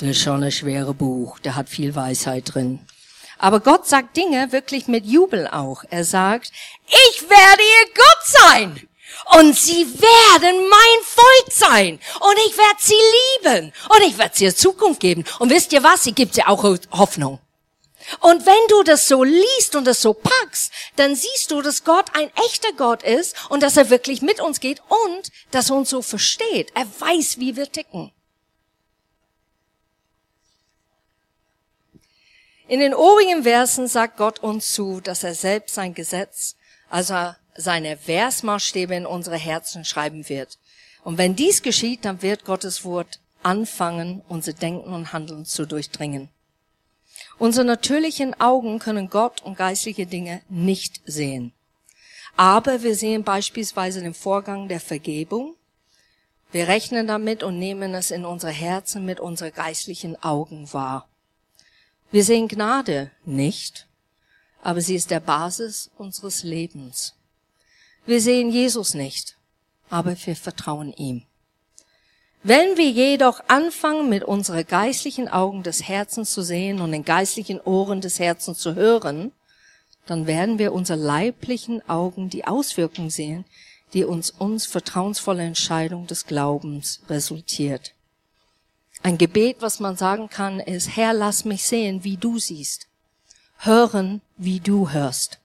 das 0.00 0.08
ist 0.08 0.22
schon 0.22 0.42
ein 0.42 0.52
schweres 0.52 0.94
Buch. 0.94 1.38
Der 1.40 1.54
hat 1.54 1.68
viel 1.68 1.94
Weisheit 1.94 2.54
drin. 2.54 2.80
Aber 3.36 3.60
Gott 3.60 3.86
sagt 3.86 4.16
Dinge 4.16 4.52
wirklich 4.52 4.88
mit 4.88 5.04
Jubel 5.04 5.46
auch. 5.46 5.84
Er 5.90 6.04
sagt, 6.04 6.50
ich 6.86 7.28
werde 7.28 7.62
ihr 7.62 7.94
Gott 7.94 8.24
sein. 8.24 8.88
Und 9.38 9.54
sie 9.54 9.84
werden 9.84 10.66
mein 10.70 11.02
Volk 11.04 11.52
sein. 11.52 11.98
Und 12.20 12.36
ich 12.46 12.56
werde 12.56 12.78
sie 12.78 12.94
lieben. 13.44 13.72
Und 13.90 14.06
ich 14.06 14.16
werde 14.16 14.34
sie 14.34 14.54
Zukunft 14.54 15.00
geben. 15.00 15.24
Und 15.38 15.50
wisst 15.50 15.74
ihr 15.74 15.84
was? 15.84 16.04
Sie 16.04 16.12
gibt 16.12 16.32
sie 16.32 16.44
auch 16.44 16.64
Hoffnung. 16.90 17.38
Und 18.20 18.46
wenn 18.46 18.68
du 18.68 18.82
das 18.84 19.06
so 19.06 19.22
liest 19.22 19.76
und 19.76 19.84
das 19.84 20.00
so 20.00 20.14
packst, 20.14 20.72
dann 20.96 21.14
siehst 21.14 21.50
du, 21.50 21.62
dass 21.62 21.84
Gott 21.84 22.06
ein 22.14 22.30
echter 22.46 22.72
Gott 22.72 23.02
ist 23.02 23.36
und 23.50 23.62
dass 23.62 23.76
er 23.76 23.90
wirklich 23.90 24.22
mit 24.22 24.40
uns 24.40 24.60
geht 24.60 24.82
und 24.88 25.30
dass 25.50 25.70
er 25.70 25.76
uns 25.76 25.90
so 25.90 26.02
versteht. 26.02 26.72
Er 26.74 26.86
weiß, 27.00 27.38
wie 27.38 27.56
wir 27.56 27.70
ticken. 27.70 28.12
In 32.66 32.80
den 32.80 32.94
obigen 32.94 33.44
Versen 33.44 33.88
sagt 33.88 34.18
Gott 34.18 34.40
uns 34.40 34.72
zu, 34.72 35.00
dass 35.00 35.24
er 35.24 35.34
selbst 35.34 35.74
sein 35.74 35.94
Gesetz, 35.94 36.54
also 36.90 37.34
seine 37.56 37.96
Versmaßstäbe 37.96 38.94
in 38.94 39.06
unsere 39.06 39.36
Herzen 39.36 39.84
schreiben 39.84 40.28
wird. 40.28 40.58
Und 41.02 41.16
wenn 41.16 41.34
dies 41.34 41.62
geschieht, 41.62 42.04
dann 42.04 42.20
wird 42.20 42.44
Gottes 42.44 42.84
Wort 42.84 43.20
anfangen, 43.42 44.22
unser 44.28 44.52
Denken 44.52 44.92
und 44.92 45.12
Handeln 45.14 45.46
zu 45.46 45.66
durchdringen. 45.66 46.28
Unsere 47.38 47.64
natürlichen 47.64 48.38
Augen 48.40 48.80
können 48.80 49.10
Gott 49.10 49.42
und 49.42 49.56
geistliche 49.56 50.06
Dinge 50.06 50.42
nicht 50.48 51.00
sehen. 51.06 51.52
Aber 52.36 52.82
wir 52.82 52.96
sehen 52.96 53.22
beispielsweise 53.22 54.00
den 54.00 54.14
Vorgang 54.14 54.68
der 54.68 54.80
Vergebung. 54.80 55.54
Wir 56.50 56.66
rechnen 56.66 57.06
damit 57.06 57.42
und 57.42 57.58
nehmen 57.58 57.94
es 57.94 58.10
in 58.10 58.24
unsere 58.24 58.52
Herzen 58.52 59.04
mit 59.04 59.20
unseren 59.20 59.52
geistlichen 59.52 60.20
Augen 60.22 60.72
wahr. 60.72 61.08
Wir 62.10 62.24
sehen 62.24 62.48
Gnade 62.48 63.10
nicht, 63.24 63.86
aber 64.62 64.80
sie 64.80 64.96
ist 64.96 65.10
der 65.10 65.20
Basis 65.20 65.90
unseres 65.96 66.42
Lebens. 66.42 67.14
Wir 68.06 68.20
sehen 68.20 68.50
Jesus 68.50 68.94
nicht, 68.94 69.36
aber 69.90 70.16
wir 70.24 70.34
vertrauen 70.34 70.92
ihm. 70.94 71.27
Wenn 72.44 72.76
wir 72.76 72.90
jedoch 72.90 73.40
anfangen, 73.48 74.08
mit 74.08 74.22
unseren 74.22 74.66
geistlichen 74.66 75.28
Augen 75.28 75.64
des 75.64 75.88
Herzens 75.88 76.30
zu 76.32 76.42
sehen 76.42 76.80
und 76.80 76.92
den 76.92 77.04
geistlichen 77.04 77.60
Ohren 77.60 78.00
des 78.00 78.20
Herzens 78.20 78.58
zu 78.58 78.74
hören, 78.76 79.32
dann 80.06 80.26
werden 80.26 80.58
wir 80.58 80.72
unsere 80.72 80.98
leiblichen 80.98 81.86
Augen 81.88 82.30
die 82.30 82.46
Auswirkungen 82.46 83.10
sehen, 83.10 83.44
die 83.92 84.04
uns 84.04 84.30
uns 84.30 84.66
vertrauensvolle 84.66 85.42
Entscheidung 85.42 86.06
des 86.06 86.26
Glaubens 86.26 87.00
resultiert. 87.08 87.92
Ein 89.02 89.18
Gebet, 89.18 89.56
was 89.60 89.80
man 89.80 89.96
sagen 89.96 90.28
kann, 90.28 90.60
ist, 90.60 90.96
Herr, 90.96 91.14
lass 91.14 91.44
mich 91.44 91.64
sehen, 91.64 92.04
wie 92.04 92.16
du 92.16 92.38
siehst. 92.38 92.86
Hören, 93.58 94.20
wie 94.36 94.60
du 94.60 94.90
hörst. 94.90 95.38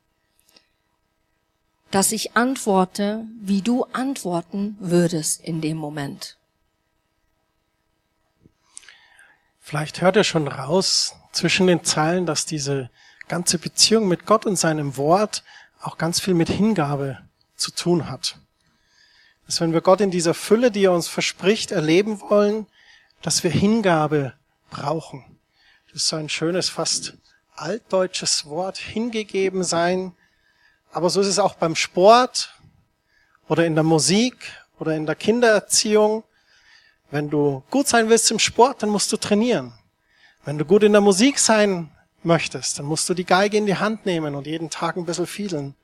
Dass 1.91 2.12
ich 2.12 2.35
antworte, 2.35 3.25
wie 3.39 3.62
du 3.62 3.83
antworten 3.85 4.77
würdest 4.79 5.41
in 5.41 5.62
dem 5.62 5.77
Moment. 5.77 6.38
Vielleicht 9.65 10.01
hört 10.01 10.17
ihr 10.17 10.25
schon 10.25 10.50
raus 10.50 11.15
zwischen 11.32 11.67
den 11.67 11.86
Zeilen, 11.86 12.25
dass 12.25 12.46
diese 12.46 12.89
ganze 13.29 13.58
Beziehung 13.58 14.10
mit 14.10 14.25
Gott 14.25 14.46
und 14.46 14.58
seinem 14.58 14.98
Wort 14.98 15.41
auch 15.82 15.98
ganz 15.98 16.20
viel 16.20 16.34
mit 16.34 16.50
Hingabe 16.50 17.20
zu 17.55 17.72
tun 17.72 18.10
hat. 18.10 18.38
Dass 19.46 19.62
wenn 19.62 19.72
wir 19.72 19.79
Gott 19.79 20.01
in 20.01 20.12
dieser 20.12 20.34
Fülle, 20.34 20.70
die 20.70 20.84
er 20.84 20.91
uns 20.91 21.08
verspricht, 21.08 21.72
erleben 21.72 22.20
wollen, 22.20 22.67
dass 23.22 23.46
wir 23.46 23.51
Hingabe 23.51 24.34
brauchen. 24.70 25.24
Das 25.88 26.03
ist 26.03 26.10
so 26.10 26.17
ein 26.17 26.27
schönes, 26.27 26.67
fast 26.67 27.13
altdeutsches 27.55 28.46
Wort, 28.46 28.77
hingegeben 28.77 29.63
sein. 29.63 30.13
Aber 30.91 31.10
so 31.10 31.22
ist 31.22 31.27
es 31.27 31.39
auch 31.39 31.55
beim 31.55 31.77
Sport 31.77 32.53
oder 33.48 33.65
in 33.65 33.75
der 33.75 33.86
Musik 33.86 34.36
oder 34.77 34.93
in 34.93 35.05
der 35.05 35.15
Kindererziehung. 35.15 36.25
Wenn 37.13 37.29
du 37.29 37.62
gut 37.70 37.88
sein 37.88 38.10
willst 38.10 38.32
im 38.32 38.39
Sport, 38.39 38.82
dann 38.82 38.89
musst 38.89 39.12
du 39.12 39.17
trainieren. 39.17 39.72
Wenn 40.46 40.58
du 40.58 40.65
gut 40.65 40.82
in 40.82 40.93
der 40.93 41.01
Musik 41.01 41.38
sein 41.38 41.91
möchtest, 42.24 42.79
dann 42.79 42.88
musst 42.88 43.08
du 43.08 43.13
die 43.13 43.24
Geige 43.24 43.55
in 43.55 43.67
die 43.67 43.77
Hand 43.77 44.08
nehmen 44.08 44.34
und 44.34 44.48
jeden 44.48 44.72
Tag 44.72 44.98
ein 44.98 45.05
bisschen 45.05 45.27
fiedeln. 45.27 45.75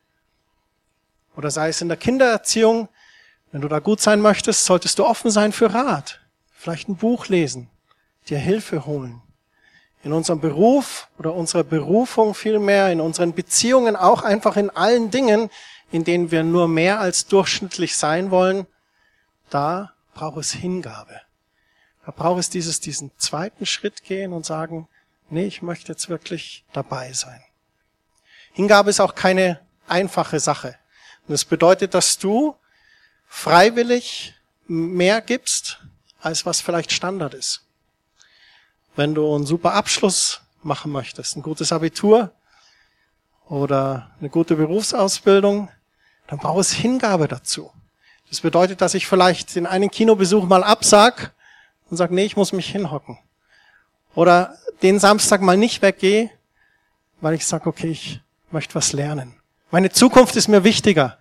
Oder 1.37 1.51
sei 1.51 1.69
es 1.69 1.81
in 1.81 1.87
der 1.87 1.97
Kindererziehung, 1.97 2.89
wenn 3.51 3.61
du 3.61 3.67
da 3.67 3.77
gut 3.77 4.01
sein 4.01 4.21
möchtest, 4.21 4.65
solltest 4.65 4.97
du 4.97 5.05
offen 5.05 5.29
sein 5.29 5.51
für 5.51 5.71
Rat. 5.71 6.19
Vielleicht 6.51 6.89
ein 6.89 6.95
Buch 6.95 7.27
lesen, 7.27 7.69
dir 8.27 8.39
Hilfe 8.39 8.87
holen. 8.87 9.21
In 10.01 10.13
unserem 10.13 10.41
Beruf 10.41 11.09
oder 11.19 11.35
unserer 11.35 11.63
Berufung 11.63 12.33
vielmehr, 12.33 12.91
in 12.91 13.01
unseren 13.01 13.33
Beziehungen, 13.33 13.95
auch 13.95 14.23
einfach 14.23 14.57
in 14.57 14.71
allen 14.71 15.11
Dingen, 15.11 15.51
in 15.91 16.03
denen 16.03 16.31
wir 16.31 16.41
nur 16.41 16.67
mehr 16.67 16.99
als 16.99 17.27
durchschnittlich 17.27 17.97
sein 17.97 18.31
wollen, 18.31 18.65
da 19.51 19.93
braucht 20.19 20.37
es 20.37 20.51
Hingabe. 20.51 21.21
Da 22.05 22.11
braucht 22.11 22.41
es 22.41 22.49
dieses, 22.49 22.81
diesen 22.81 23.09
zweiten 23.17 23.65
Schritt 23.65 24.03
gehen 24.03 24.33
und 24.33 24.45
sagen, 24.45 24.89
nee, 25.29 25.47
ich 25.47 25.61
möchte 25.61 25.93
jetzt 25.93 26.09
wirklich 26.09 26.65
dabei 26.73 27.13
sein. 27.13 27.41
Hingabe 28.51 28.89
ist 28.89 28.99
auch 28.99 29.15
keine 29.15 29.61
einfache 29.87 30.41
Sache. 30.41 30.75
Und 31.25 31.31
das 31.31 31.45
bedeutet, 31.45 31.93
dass 31.93 32.17
du 32.17 32.53
freiwillig 33.29 34.33
mehr 34.67 35.21
gibst, 35.21 35.79
als 36.19 36.45
was 36.45 36.59
vielleicht 36.59 36.91
Standard 36.91 37.33
ist. 37.33 37.63
Wenn 38.97 39.15
du 39.15 39.33
einen 39.33 39.45
super 39.45 39.73
Abschluss 39.73 40.41
machen 40.63 40.91
möchtest, 40.91 41.37
ein 41.37 41.43
gutes 41.43 41.71
Abitur 41.71 42.33
oder 43.47 44.11
eine 44.19 44.29
gute 44.29 44.57
Berufsausbildung, 44.57 45.69
dann 46.27 46.39
braucht 46.39 46.59
es 46.59 46.73
Hingabe 46.73 47.29
dazu. 47.29 47.71
Das 48.29 48.41
bedeutet, 48.41 48.81
dass 48.81 48.93
ich 48.93 49.07
vielleicht 49.07 49.55
den 49.55 49.65
einen 49.65 49.89
Kinobesuch 49.89 50.45
mal 50.45 50.63
absag 50.63 51.33
und 51.89 51.97
sage, 51.97 52.13
nee, 52.13 52.25
ich 52.25 52.37
muss 52.37 52.53
mich 52.53 52.69
hinhocken. 52.69 53.17
Oder 54.13 54.57
den 54.81 54.99
Samstag 54.99 55.41
mal 55.41 55.57
nicht 55.57 55.81
weggehe, 55.81 56.29
weil 57.21 57.33
ich 57.33 57.45
sage, 57.45 57.67
okay, 57.67 57.89
ich 57.89 58.21
möchte 58.51 58.75
was 58.75 58.93
lernen. 58.93 59.35
Meine 59.71 59.91
Zukunft 59.91 60.35
ist 60.35 60.47
mir 60.47 60.63
wichtiger 60.63 61.17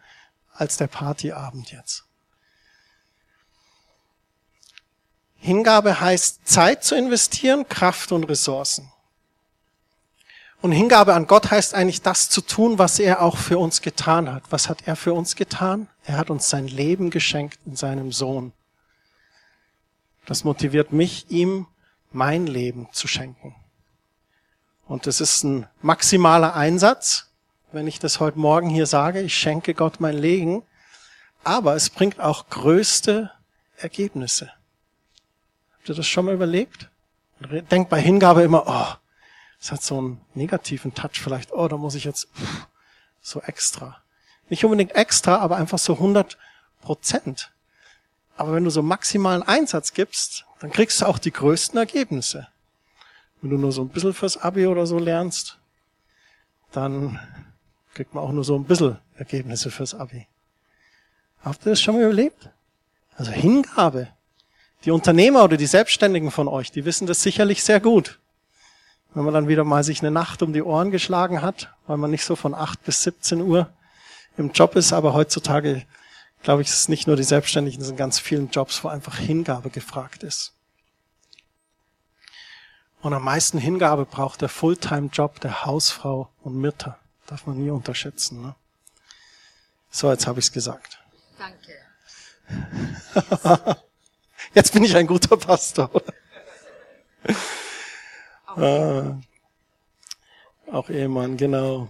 als 0.52 0.76
der 0.76 0.86
Partyabend 0.86 1.72
jetzt. 1.72 2.04
Hingabe 5.36 6.00
heißt 6.00 6.46
Zeit 6.46 6.84
zu 6.84 6.94
investieren, 6.96 7.68
Kraft 7.68 8.12
und 8.12 8.24
Ressourcen. 8.24 8.92
Und 10.60 10.72
Hingabe 10.72 11.14
an 11.14 11.28
Gott 11.28 11.50
heißt 11.50 11.74
eigentlich 11.74 12.02
das 12.02 12.28
zu 12.28 12.40
tun, 12.40 12.78
was 12.78 12.98
er 12.98 13.22
auch 13.22 13.36
für 13.36 13.58
uns 13.58 13.80
getan 13.80 14.32
hat. 14.32 14.42
Was 14.50 14.68
hat 14.68 14.78
er 14.86 14.96
für 14.96 15.14
uns 15.14 15.36
getan? 15.36 15.88
Er 16.08 16.16
hat 16.16 16.30
uns 16.30 16.48
sein 16.48 16.66
Leben 16.66 17.10
geschenkt 17.10 17.58
in 17.66 17.76
seinem 17.76 18.12
Sohn. 18.12 18.54
Das 20.24 20.42
motiviert 20.42 20.90
mich, 20.90 21.30
ihm 21.30 21.66
mein 22.12 22.46
Leben 22.46 22.88
zu 22.92 23.06
schenken. 23.06 23.54
Und 24.86 25.06
das 25.06 25.20
ist 25.20 25.42
ein 25.42 25.66
maximaler 25.82 26.56
Einsatz, 26.56 27.30
wenn 27.72 27.86
ich 27.86 27.98
das 27.98 28.20
heute 28.20 28.38
Morgen 28.38 28.70
hier 28.70 28.86
sage, 28.86 29.20
ich 29.20 29.36
schenke 29.36 29.74
Gott 29.74 30.00
mein 30.00 30.16
Leben. 30.16 30.62
Aber 31.44 31.74
es 31.74 31.90
bringt 31.90 32.20
auch 32.20 32.48
größte 32.48 33.30
Ergebnisse. 33.76 34.50
Habt 35.74 35.90
ihr 35.90 35.94
das 35.94 36.06
schon 36.06 36.24
mal 36.24 36.34
überlegt? 36.34 36.88
Denkt 37.70 37.90
bei 37.90 38.00
Hingabe 38.00 38.44
immer, 38.44 38.64
oh, 38.66 38.96
es 39.60 39.70
hat 39.72 39.82
so 39.82 39.98
einen 39.98 40.20
negativen 40.32 40.94
Touch 40.94 41.20
vielleicht, 41.20 41.52
oh, 41.52 41.68
da 41.68 41.76
muss 41.76 41.94
ich 41.94 42.04
jetzt 42.04 42.28
pff, 42.34 42.66
so 43.20 43.42
extra. 43.42 44.02
Nicht 44.48 44.64
unbedingt 44.64 44.94
extra, 44.94 45.36
aber 45.36 45.56
einfach 45.56 45.78
so 45.78 45.94
100 45.94 46.38
Prozent. 46.80 47.52
Aber 48.36 48.52
wenn 48.52 48.64
du 48.64 48.70
so 48.70 48.82
maximalen 48.82 49.42
Einsatz 49.42 49.92
gibst, 49.92 50.44
dann 50.60 50.70
kriegst 50.70 51.00
du 51.00 51.06
auch 51.06 51.18
die 51.18 51.32
größten 51.32 51.78
Ergebnisse. 51.78 52.48
Wenn 53.40 53.50
du 53.50 53.58
nur 53.58 53.72
so 53.72 53.82
ein 53.82 53.88
bisschen 53.88 54.14
fürs 54.14 54.36
Abi 54.36 54.66
oder 54.66 54.86
so 54.86 54.98
lernst, 54.98 55.58
dann 56.72 57.18
kriegt 57.94 58.14
man 58.14 58.24
auch 58.24 58.32
nur 58.32 58.44
so 58.44 58.56
ein 58.56 58.64
bisschen 58.64 58.98
Ergebnisse 59.16 59.70
fürs 59.70 59.94
Abi. 59.94 60.26
Habt 61.42 61.66
ihr 61.66 61.70
das 61.70 61.80
schon 61.80 61.96
mal 61.96 62.04
überlebt? 62.04 62.50
Also 63.16 63.32
Hingabe. 63.32 64.08
Die 64.84 64.92
Unternehmer 64.92 65.44
oder 65.44 65.56
die 65.56 65.66
Selbstständigen 65.66 66.30
von 66.30 66.46
euch, 66.46 66.70
die 66.70 66.84
wissen 66.84 67.06
das 67.06 67.22
sicherlich 67.22 67.64
sehr 67.64 67.80
gut. 67.80 68.20
Wenn 69.14 69.24
man 69.24 69.34
dann 69.34 69.48
wieder 69.48 69.64
mal 69.64 69.82
sich 69.82 70.00
eine 70.00 70.12
Nacht 70.12 70.42
um 70.42 70.52
die 70.52 70.62
Ohren 70.62 70.90
geschlagen 70.90 71.42
hat, 71.42 71.74
weil 71.86 71.96
man 71.96 72.10
nicht 72.10 72.24
so 72.24 72.36
von 72.36 72.54
8 72.54 72.84
bis 72.84 73.02
17 73.02 73.40
Uhr 73.40 73.68
im 74.38 74.52
Job 74.52 74.76
ist, 74.76 74.92
aber 74.92 75.12
heutzutage, 75.12 75.84
glaube 76.42 76.62
ich, 76.62 76.68
ist 76.68 76.80
es 76.80 76.88
nicht 76.88 77.06
nur 77.06 77.16
die 77.16 77.24
Selbstständigen, 77.24 77.80
es 77.80 77.88
sind 77.88 77.96
ganz 77.96 78.18
vielen 78.18 78.50
Jobs, 78.50 78.82
wo 78.84 78.88
einfach 78.88 79.18
Hingabe 79.18 79.70
gefragt 79.70 80.22
ist. 80.22 80.54
Und 83.00 83.12
am 83.12 83.24
meisten 83.24 83.58
Hingabe 83.58 84.06
braucht 84.06 84.40
der 84.40 84.48
Fulltime-Job 84.48 85.40
der 85.40 85.64
Hausfrau 85.64 86.30
und 86.42 86.56
Mütter. 86.56 86.98
Darf 87.26 87.46
man 87.46 87.58
nie 87.58 87.70
unterschätzen. 87.70 88.42
Ne? 88.42 88.54
So, 89.90 90.10
jetzt 90.10 90.26
habe 90.26 90.40
ich 90.40 90.46
es 90.46 90.52
gesagt. 90.52 90.98
Danke. 91.38 91.74
jetzt 94.54 94.72
bin 94.72 94.82
ich 94.84 94.96
ein 94.96 95.06
guter 95.06 95.36
Pastor. 95.36 95.90
ah, 98.46 99.18
auch 100.72 100.88
Ehemann, 100.88 101.36
genau. 101.36 101.88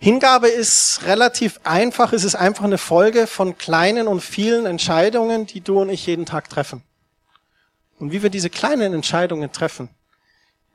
Hingabe 0.00 0.48
ist 0.48 1.00
relativ 1.04 1.60
einfach. 1.64 2.12
Es 2.12 2.22
ist 2.22 2.36
einfach 2.36 2.64
eine 2.64 2.78
Folge 2.78 3.26
von 3.26 3.58
kleinen 3.58 4.06
und 4.06 4.20
vielen 4.20 4.64
Entscheidungen, 4.64 5.46
die 5.46 5.60
du 5.60 5.80
und 5.80 5.88
ich 5.90 6.06
jeden 6.06 6.24
Tag 6.24 6.48
treffen. 6.48 6.82
Und 7.98 8.12
wie 8.12 8.22
wir 8.22 8.30
diese 8.30 8.48
kleinen 8.48 8.94
Entscheidungen 8.94 9.50
treffen, 9.50 9.88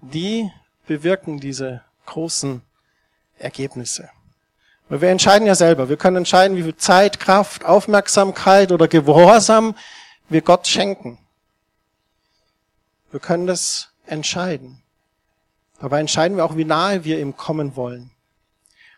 die 0.01 0.51
bewirken 0.88 1.39
diese 1.39 1.82
großen 2.06 2.62
Ergebnisse. 3.38 4.10
Weil 4.89 5.01
wir 5.01 5.10
entscheiden 5.10 5.48
ja 5.48 5.56
selber. 5.56 5.88
Wir 5.88 5.96
können 5.96 6.18
entscheiden, 6.18 6.58
wie 6.58 6.63
viel 6.63 6.75
Zeit, 6.75 7.20
Kraft, 7.20 7.63
Aufmerksamkeit 7.63 8.74
oder 8.74 8.89
Gehorsam 8.89 9.75
wir 10.27 10.42
Gott 10.42 10.68
schenken. 10.68 11.18
Wir 13.12 13.22
können 13.22 13.48
das 13.48 13.90
entscheiden. 14.05 14.81
Dabei 15.79 16.00
entscheiden 16.00 16.38
wir 16.38 16.46
auch, 16.46 16.57
wie 16.57 16.66
nahe 16.66 17.03
wir 17.05 17.20
ihm 17.20 17.38
kommen 17.38 17.75
wollen. 17.75 18.12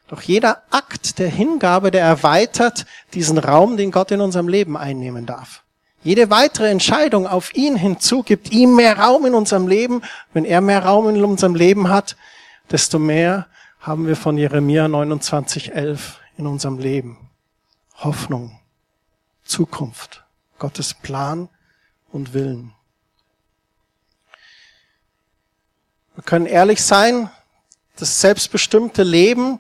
Doch 0.08 0.22
jeder 0.22 0.62
Akt 0.70 1.18
der 1.18 1.30
Hingabe, 1.30 1.90
der 1.92 2.04
erweitert 2.04 2.86
diesen 3.14 3.38
Raum, 3.38 3.76
den 3.78 3.92
Gott 3.92 4.12
in 4.12 4.22
unserem 4.22 4.48
Leben 4.48 4.78
einnehmen 4.78 5.26
darf. 5.26 5.64
Jede 6.04 6.30
weitere 6.30 6.70
Entscheidung 6.70 7.26
auf 7.26 7.56
ihn 7.56 7.76
hinzu 7.76 8.22
gibt 8.22 8.52
ihm 8.52 8.76
mehr 8.76 9.00
Raum 9.00 9.26
in 9.26 9.34
unserem 9.34 9.68
Leben. 9.68 10.04
Wenn 10.34 10.46
er 10.46 10.62
mehr 10.62 10.86
Raum 10.86 11.10
in 11.10 11.24
unserem 11.24 11.56
Leben 11.56 11.90
hat, 11.90 12.16
desto 12.70 13.00
mehr 13.00 13.48
haben 13.80 14.06
wir 14.06 14.16
von 14.16 14.38
Jeremia 14.38 14.86
29,11 14.86 16.00
in 16.38 16.46
unserem 16.46 16.78
Leben. 16.78 17.18
Hoffnung, 17.98 18.60
Zukunft, 19.44 20.24
Gottes 20.60 20.94
Plan 20.94 21.50
und 22.12 22.34
Willen. 22.34 22.74
Wir 26.14 26.24
können 26.24 26.46
ehrlich 26.46 26.84
sein, 26.84 27.32
das 27.96 28.22
selbstbestimmte 28.22 29.02
Leben 29.02 29.60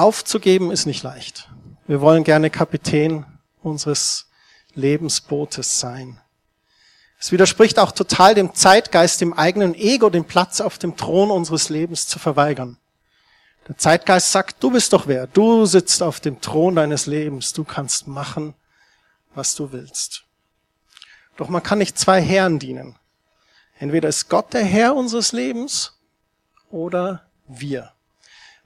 aufzugeben 0.00 0.70
ist 0.70 0.86
nicht 0.86 1.02
leicht. 1.02 1.48
Wir 1.86 2.00
wollen 2.00 2.24
gerne 2.24 2.50
Kapitän 2.50 3.26
unseres 3.62 4.28
Lebensbootes 4.74 5.80
sein. 5.80 6.20
Es 7.18 7.32
widerspricht 7.32 7.78
auch 7.78 7.92
total 7.92 8.34
dem 8.34 8.54
Zeitgeist, 8.54 9.20
dem 9.20 9.34
eigenen 9.34 9.74
Ego, 9.74 10.08
den 10.08 10.24
Platz 10.24 10.60
auf 10.60 10.78
dem 10.78 10.96
Thron 10.96 11.30
unseres 11.30 11.68
Lebens 11.68 12.06
zu 12.06 12.18
verweigern. 12.18 12.78
Der 13.68 13.76
Zeitgeist 13.76 14.32
sagt, 14.32 14.62
du 14.62 14.70
bist 14.70 14.92
doch 14.94 15.06
wer, 15.06 15.26
du 15.26 15.66
sitzt 15.66 16.02
auf 16.02 16.18
dem 16.18 16.40
Thron 16.40 16.76
deines 16.76 17.06
Lebens, 17.06 17.52
du 17.52 17.62
kannst 17.64 18.08
machen, 18.08 18.54
was 19.34 19.54
du 19.54 19.70
willst. 19.70 20.24
Doch 21.36 21.48
man 21.48 21.62
kann 21.62 21.78
nicht 21.78 21.98
zwei 21.98 22.22
Herren 22.22 22.58
dienen. 22.58 22.96
Entweder 23.78 24.08
ist 24.08 24.28
Gott 24.28 24.52
der 24.54 24.64
Herr 24.64 24.96
unseres 24.96 25.32
Lebens 25.32 25.92
oder 26.70 27.26
wir. 27.46 27.92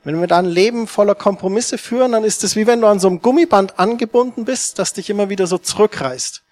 Wenn 0.04 0.20
wir 0.20 0.26
da 0.26 0.38
ein 0.38 0.44
Leben 0.44 0.86
voller 0.86 1.14
Kompromisse 1.14 1.78
führen, 1.78 2.12
dann 2.12 2.24
ist 2.24 2.44
es 2.44 2.56
wie 2.56 2.66
wenn 2.66 2.82
du 2.82 2.86
an 2.86 3.00
so 3.00 3.08
einem 3.08 3.22
Gummiband 3.22 3.78
angebunden 3.78 4.44
bist, 4.44 4.78
das 4.78 4.92
dich 4.92 5.08
immer 5.08 5.30
wieder 5.30 5.46
so 5.46 5.56
zurückreißt. 5.56 6.42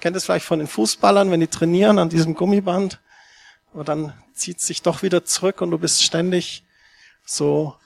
Kennt 0.00 0.16
es 0.16 0.24
vielleicht 0.24 0.44
von 0.44 0.58
den 0.58 0.68
Fußballern, 0.68 1.30
wenn 1.30 1.40
die 1.40 1.46
trainieren 1.46 2.00
an 2.00 2.08
diesem 2.08 2.34
Gummiband, 2.34 3.00
aber 3.72 3.84
dann 3.84 4.12
zieht 4.34 4.58
es 4.58 4.66
sich 4.66 4.82
doch 4.82 5.02
wieder 5.02 5.24
zurück 5.24 5.60
und 5.60 5.70
du 5.70 5.78
bist 5.78 6.02
ständig 6.02 6.64
so 7.24 7.76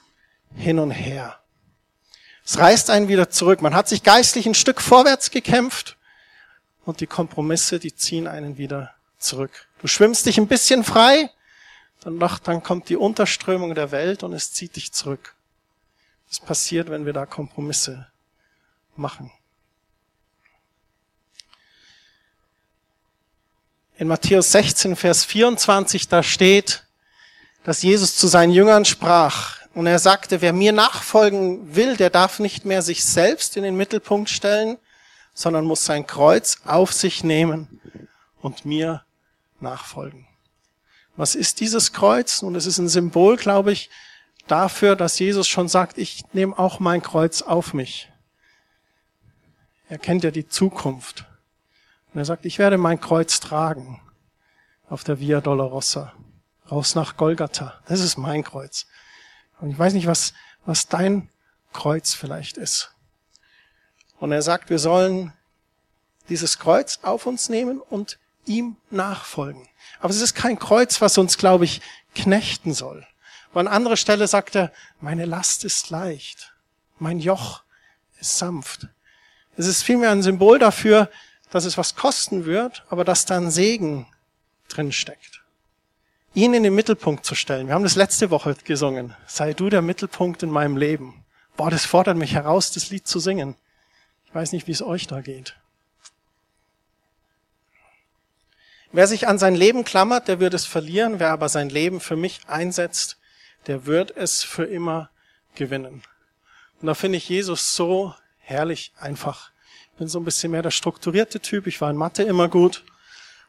hin 0.57 0.79
und 0.79 0.91
her. 0.91 1.39
Es 2.45 2.59
reißt 2.59 2.91
einen 2.91 3.09
wieder 3.09 3.31
zurück. 3.31 3.63
Man 3.63 3.75
hat 3.75 3.89
sich 3.89 4.03
geistlich 4.03 4.47
ein 4.47 4.55
Stück 4.55 4.81
vorwärts 4.81 5.31
gekämpft 5.31 5.99
und 6.85 7.01
die 7.01 7.07
Kompromisse, 7.07 7.79
die 7.79 7.95
ziehen 7.95 8.27
einen 8.27 8.59
wieder 8.59 8.95
zurück. 9.19 9.69
Du 9.81 9.87
schwimmst 9.87 10.27
dich 10.27 10.39
ein 10.39 10.49
bisschen 10.49 10.83
frei, 10.83 11.31
dann, 12.01 12.17
noch, 12.17 12.39
dann 12.39 12.63
kommt 12.63 12.89
die 12.89 12.97
Unterströmung 12.97 13.75
der 13.75 13.91
Welt 13.91 14.23
und 14.23 14.33
es 14.33 14.53
zieht 14.53 14.77
dich 14.77 14.93
zurück. 14.93 15.35
Das 16.29 16.41
passiert, 16.41 16.91
wenn 16.91 17.07
wir 17.07 17.13
da 17.13 17.27
Kompromisse 17.27 18.07
machen. 18.97 19.31
In 23.99 24.09
Matthäus 24.09 24.53
16, 24.53 24.97
Vers 24.97 25.25
24, 25.25 26.09
da 26.09 26.23
steht, 26.23 26.87
dass 27.65 27.83
Jesus 27.83 28.17
zu 28.17 28.29
seinen 28.29 28.53
Jüngern 28.53 28.87
sprach 28.87 29.59
und 29.75 29.87
er 29.87 29.99
sagte, 29.99 30.41
wer 30.41 30.55
mir 30.55 30.73
nachfolgen 30.73 31.75
will, 31.75 31.97
der 31.97 32.09
darf 32.09 32.39
nicht 32.39 32.65
mehr 32.65 32.81
sich 32.81 33.05
selbst 33.05 33.59
in 33.59 33.63
den 33.63 33.77
Mittelpunkt 33.77 34.31
stellen, 34.31 34.79
sondern 35.35 35.67
muss 35.67 35.85
sein 35.85 36.07
Kreuz 36.07 36.63
auf 36.65 36.93
sich 36.93 37.25
nehmen 37.25 37.81
und 38.41 38.65
mir 38.65 39.05
nachfolgen. 39.61 40.30
Was 41.21 41.35
ist 41.35 41.61
dieses 41.61 41.93
Kreuz? 41.93 42.41
Nun, 42.41 42.55
es 42.55 42.65
ist 42.65 42.79
ein 42.79 42.89
Symbol, 42.89 43.37
glaube 43.37 43.73
ich, 43.73 43.91
dafür, 44.47 44.97
dass 44.97 45.19
Jesus 45.19 45.47
schon 45.49 45.69
sagt, 45.69 45.99
ich 45.99 46.25
nehme 46.33 46.59
auch 46.59 46.81
mein 46.81 47.03
Kreuz 47.03 47.43
auf 47.43 47.75
mich. 47.75 48.11
Er 49.91 49.99
kennt 49.99 50.25
ja 50.25 50.31
die 50.31 50.49
Zukunft. 50.49 51.27
Und 52.15 52.21
er 52.21 52.25
sagt, 52.25 52.47
ich 52.47 52.59
werde 52.59 52.79
mein 52.79 53.03
Kreuz 53.03 53.39
tragen 53.39 54.01
auf 54.89 55.05
der 55.05 55.21
Via 55.21 55.43
Dolorosa, 55.43 56.15
raus 56.71 56.95
nach 56.95 57.19
Golgatha. 57.19 57.79
Das 57.85 58.01
ist 58.01 58.17
mein 58.17 58.43
Kreuz. 58.43 58.87
Und 59.61 59.69
ich 59.69 59.79
weiß 59.79 59.93
nicht, 59.93 60.07
was, 60.07 60.33
was 60.65 60.89
dein 60.89 61.29
Kreuz 61.75 62.15
vielleicht 62.15 62.57
ist. 62.57 62.95
Und 64.19 64.33
er 64.33 64.41
sagt, 64.41 64.71
wir 64.71 64.79
sollen 64.79 65.35
dieses 66.31 66.59
Kreuz 66.59 67.01
auf 67.03 67.27
uns 67.27 67.51
nehmen 67.51 67.79
und 67.79 68.19
ihm 68.51 68.77
nachfolgen. 68.91 69.69
Aber 70.01 70.11
es 70.11 70.21
ist 70.21 70.35
kein 70.35 70.59
Kreuz, 70.59 71.01
was 71.01 71.17
uns, 71.17 71.39
glaube 71.39 71.65
ich, 71.65 71.81
knechten 72.15 72.75
soll. 72.75 73.07
Aber 73.51 73.61
an 73.61 73.69
anderer 73.69 73.97
Stelle 73.97 74.27
sagt 74.27 74.57
er, 74.57 74.73
meine 75.01 75.25
Last 75.25 75.65
ist 75.65 75.91
leicht, 75.91 76.53
mein 76.99 77.21
Joch 77.21 77.63
ist 78.21 78.39
sanft. 78.39 78.89
Es 79.57 79.67
ist 79.67 79.83
vielmehr 79.83 80.11
ein 80.11 80.23
Symbol 80.23 80.59
dafür, 80.59 81.09
dass 81.51 81.65
es 81.65 81.79
was 81.79 81.95
kosten 81.95 82.45
wird, 82.45 82.85
aber 82.91 83.05
dass 83.05 83.25
da 83.25 83.37
ein 83.37 83.51
Segen 83.51 84.07
drin 84.69 84.93
steckt. 84.93 85.43
Ihn 86.35 86.55
in 86.55 86.63
den 86.63 86.75
Mittelpunkt 86.75 87.25
zu 87.25 87.35
stellen. 87.35 87.67
Wir 87.67 87.75
haben 87.75 87.83
das 87.83 87.97
letzte 87.97 88.31
Woche 88.31 88.55
gesungen. 88.65 89.17
Sei 89.27 89.53
du 89.53 89.69
der 89.69 89.83
Mittelpunkt 89.83 90.43
in 90.43 90.51
meinem 90.51 90.77
Leben. 90.77 91.25
Boah, 91.57 91.71
das 91.71 91.85
fordert 91.85 92.17
mich 92.17 92.35
heraus, 92.35 92.71
das 92.71 92.91
Lied 92.91 93.07
zu 93.07 93.19
singen. 93.19 93.57
Ich 94.27 94.35
weiß 94.35 94.53
nicht, 94.53 94.69
wie 94.69 94.73
es 94.73 94.83
euch 94.83 95.09
da 95.09 95.23
geht. 95.23 95.57
Wer 98.93 99.07
sich 99.07 99.29
an 99.29 99.39
sein 99.39 99.55
Leben 99.55 99.85
klammert, 99.85 100.27
der 100.27 100.41
wird 100.41 100.55
es 100.55 100.67
verlieren. 100.67 101.21
Wer 101.21 101.31
aber 101.31 101.49
sein 101.49 101.71
Leben 101.71 102.01
für 102.01 102.17
mich 102.17 102.41
einsetzt, 102.49 103.19
der 103.67 103.87
wird 103.87 104.17
es 104.17 104.43
für 104.43 104.65
immer 104.65 105.11
gewinnen. 105.55 106.03
Und 106.81 106.87
da 106.87 106.95
finde 106.95 107.19
ich 107.19 107.29
Jesus 107.29 107.77
so 107.77 108.15
herrlich 108.39 108.93
einfach. 108.99 109.53
Ich 109.93 109.99
bin 109.99 110.09
so 110.09 110.19
ein 110.19 110.25
bisschen 110.25 110.51
mehr 110.51 110.63
der 110.63 110.71
strukturierte 110.71 111.41
Typ. 111.41 111.67
Ich 111.67 111.81
war 111.81 111.91
in 111.91 111.97
Mathe 111.97 112.23
immer 112.25 112.49
gut. 112.49 112.85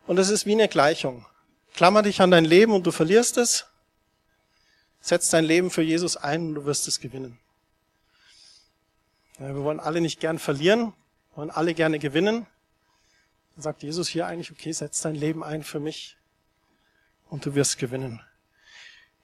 Und 0.05 0.19
es 0.19 0.29
ist 0.29 0.45
wie 0.45 0.51
eine 0.51 0.67
Gleichung. 0.67 1.25
Klammer 1.73 2.03
dich 2.03 2.21
an 2.21 2.31
dein 2.31 2.45
Leben 2.45 2.73
und 2.73 2.85
du 2.85 2.91
verlierst 2.91 3.37
es. 3.37 3.65
Setz 4.99 5.29
dein 5.29 5.45
Leben 5.45 5.71
für 5.71 5.81
Jesus 5.81 6.17
ein 6.17 6.49
und 6.49 6.55
du 6.55 6.65
wirst 6.65 6.87
es 6.87 6.99
gewinnen. 6.99 7.39
Wir 9.39 9.55
wollen 9.63 9.79
alle 9.79 10.01
nicht 10.01 10.19
gern 10.19 10.37
verlieren, 10.37 10.93
wollen 11.35 11.49
alle 11.49 11.73
gerne 11.73 11.97
gewinnen. 11.97 12.45
Dann 13.55 13.63
sagt 13.63 13.83
Jesus 13.83 14.07
hier 14.07 14.27
eigentlich, 14.27 14.51
okay, 14.51 14.71
setz 14.71 15.01
dein 15.01 15.15
Leben 15.15 15.43
ein 15.43 15.63
für 15.63 15.79
mich 15.79 16.17
und 17.29 17.45
du 17.45 17.55
wirst 17.55 17.77
gewinnen. 17.77 18.21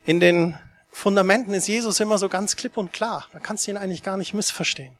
In 0.05 0.19
den 0.19 0.57
Fundamenten 0.91 1.53
ist 1.53 1.67
Jesus 1.67 1.99
immer 1.99 2.17
so 2.17 2.29
ganz 2.29 2.55
klipp 2.55 2.77
und 2.77 2.93
klar. 2.93 3.27
Da 3.33 3.39
kannst 3.39 3.67
du 3.67 3.71
ihn 3.71 3.77
eigentlich 3.77 4.03
gar 4.03 4.17
nicht 4.17 4.33
missverstehen. 4.33 4.97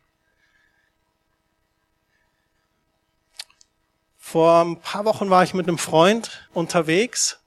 Vor 4.17 4.61
ein 4.63 4.81
paar 4.81 5.05
Wochen 5.05 5.29
war 5.29 5.43
ich 5.43 5.53
mit 5.53 5.67
einem 5.67 5.77
Freund 5.77 6.47
unterwegs 6.53 7.39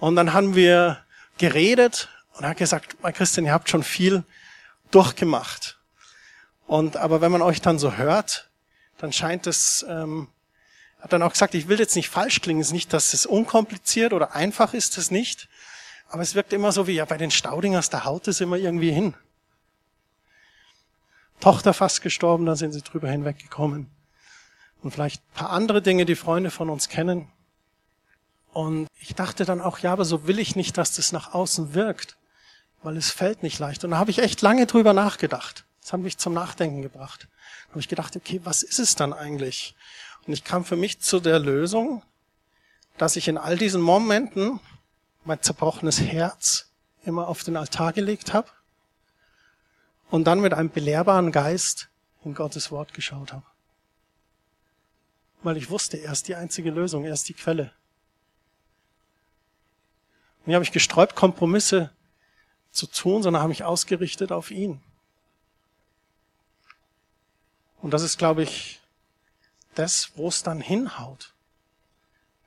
und 0.00 0.16
dann 0.16 0.32
haben 0.32 0.54
wir 0.54 1.04
geredet 1.36 2.08
und 2.32 2.44
er 2.44 2.50
hat 2.50 2.56
gesagt, 2.56 2.96
mein 3.02 3.12
Christian, 3.12 3.46
ihr 3.46 3.52
habt 3.52 3.68
schon 3.68 3.82
viel 3.82 4.24
durchgemacht. 4.90 5.78
Und 6.66 6.96
aber 6.96 7.20
wenn 7.20 7.30
man 7.30 7.42
euch 7.42 7.60
dann 7.60 7.78
so 7.78 7.96
hört, 7.96 8.50
dann 8.98 9.12
scheint 9.12 9.46
es, 9.46 9.84
ähm, 9.88 10.28
hat 11.04 11.12
dann 11.12 11.22
auch 11.22 11.32
gesagt, 11.32 11.54
ich 11.54 11.68
will 11.68 11.78
jetzt 11.78 11.96
nicht 11.96 12.08
falsch 12.08 12.40
klingen, 12.40 12.62
es 12.62 12.68
ist 12.68 12.72
nicht, 12.72 12.94
dass 12.94 13.12
es 13.12 13.26
unkompliziert 13.26 14.14
oder 14.14 14.34
einfach 14.34 14.72
ist, 14.72 14.96
es 14.96 15.10
nicht. 15.10 15.50
Aber 16.08 16.22
es 16.22 16.34
wirkt 16.34 16.54
immer 16.54 16.72
so 16.72 16.86
wie, 16.86 16.94
ja, 16.94 17.04
bei 17.04 17.18
den 17.18 17.30
Staudingers, 17.30 17.90
da 17.90 18.06
haut 18.06 18.26
es 18.26 18.40
immer 18.40 18.56
irgendwie 18.56 18.90
hin. 18.90 19.12
Tochter 21.40 21.74
fast 21.74 22.00
gestorben, 22.00 22.46
da 22.46 22.56
sind 22.56 22.72
sie 22.72 22.80
drüber 22.80 23.10
hinweggekommen. 23.10 23.90
Und 24.80 24.92
vielleicht 24.92 25.20
ein 25.20 25.34
paar 25.34 25.50
andere 25.50 25.82
Dinge, 25.82 26.06
die 26.06 26.16
Freunde 26.16 26.50
von 26.50 26.70
uns 26.70 26.88
kennen. 26.88 27.30
Und 28.54 28.88
ich 28.98 29.14
dachte 29.14 29.44
dann 29.44 29.60
auch, 29.60 29.80
ja, 29.80 29.92
aber 29.92 30.06
so 30.06 30.26
will 30.26 30.38
ich 30.38 30.56
nicht, 30.56 30.78
dass 30.78 30.94
das 30.94 31.12
nach 31.12 31.34
außen 31.34 31.74
wirkt, 31.74 32.16
weil 32.82 32.96
es 32.96 33.10
fällt 33.10 33.42
nicht 33.42 33.58
leicht. 33.58 33.84
Und 33.84 33.90
da 33.90 33.98
habe 33.98 34.10
ich 34.10 34.20
echt 34.20 34.40
lange 34.40 34.64
drüber 34.64 34.94
nachgedacht. 34.94 35.66
Das 35.82 35.92
hat 35.92 36.00
mich 36.00 36.16
zum 36.16 36.32
Nachdenken 36.32 36.80
gebracht. 36.80 37.28
Da 37.66 37.70
habe 37.72 37.80
ich 37.80 37.88
gedacht, 37.88 38.16
okay, 38.16 38.40
was 38.44 38.62
ist 38.62 38.78
es 38.78 38.94
dann 38.94 39.12
eigentlich? 39.12 39.74
Und 40.26 40.32
ich 40.32 40.44
kam 40.44 40.64
für 40.64 40.76
mich 40.76 41.00
zu 41.00 41.20
der 41.20 41.38
Lösung, 41.38 42.02
dass 42.96 43.16
ich 43.16 43.28
in 43.28 43.38
all 43.38 43.58
diesen 43.58 43.82
Momenten 43.82 44.60
mein 45.24 45.42
zerbrochenes 45.42 46.00
Herz 46.00 46.70
immer 47.04 47.28
auf 47.28 47.42
den 47.42 47.56
Altar 47.56 47.92
gelegt 47.92 48.32
habe 48.32 48.48
und 50.10 50.24
dann 50.24 50.40
mit 50.40 50.54
einem 50.54 50.70
belehrbaren 50.70 51.32
Geist 51.32 51.88
in 52.24 52.34
Gottes 52.34 52.70
Wort 52.70 52.94
geschaut 52.94 53.32
habe. 53.32 53.44
Weil 55.42 55.56
ich 55.56 55.68
wusste, 55.68 55.98
er 55.98 56.12
ist 56.12 56.28
die 56.28 56.36
einzige 56.36 56.70
Lösung, 56.70 57.04
er 57.04 57.12
ist 57.12 57.28
die 57.28 57.34
Quelle. 57.34 57.72
Und 60.40 60.46
hier 60.46 60.54
habe 60.54 60.64
ich 60.64 60.72
gesträubt, 60.72 61.14
Kompromisse 61.14 61.90
zu 62.70 62.86
tun, 62.86 63.22
sondern 63.22 63.42
habe 63.42 63.50
mich 63.50 63.64
ausgerichtet 63.64 64.32
auf 64.32 64.50
ihn. 64.50 64.80
Und 67.82 67.90
das 67.90 68.02
ist, 68.02 68.16
glaube 68.16 68.42
ich, 68.42 68.80
das, 69.78 70.10
wo 70.16 70.28
es 70.28 70.42
dann 70.42 70.60
hinhaut. 70.60 71.34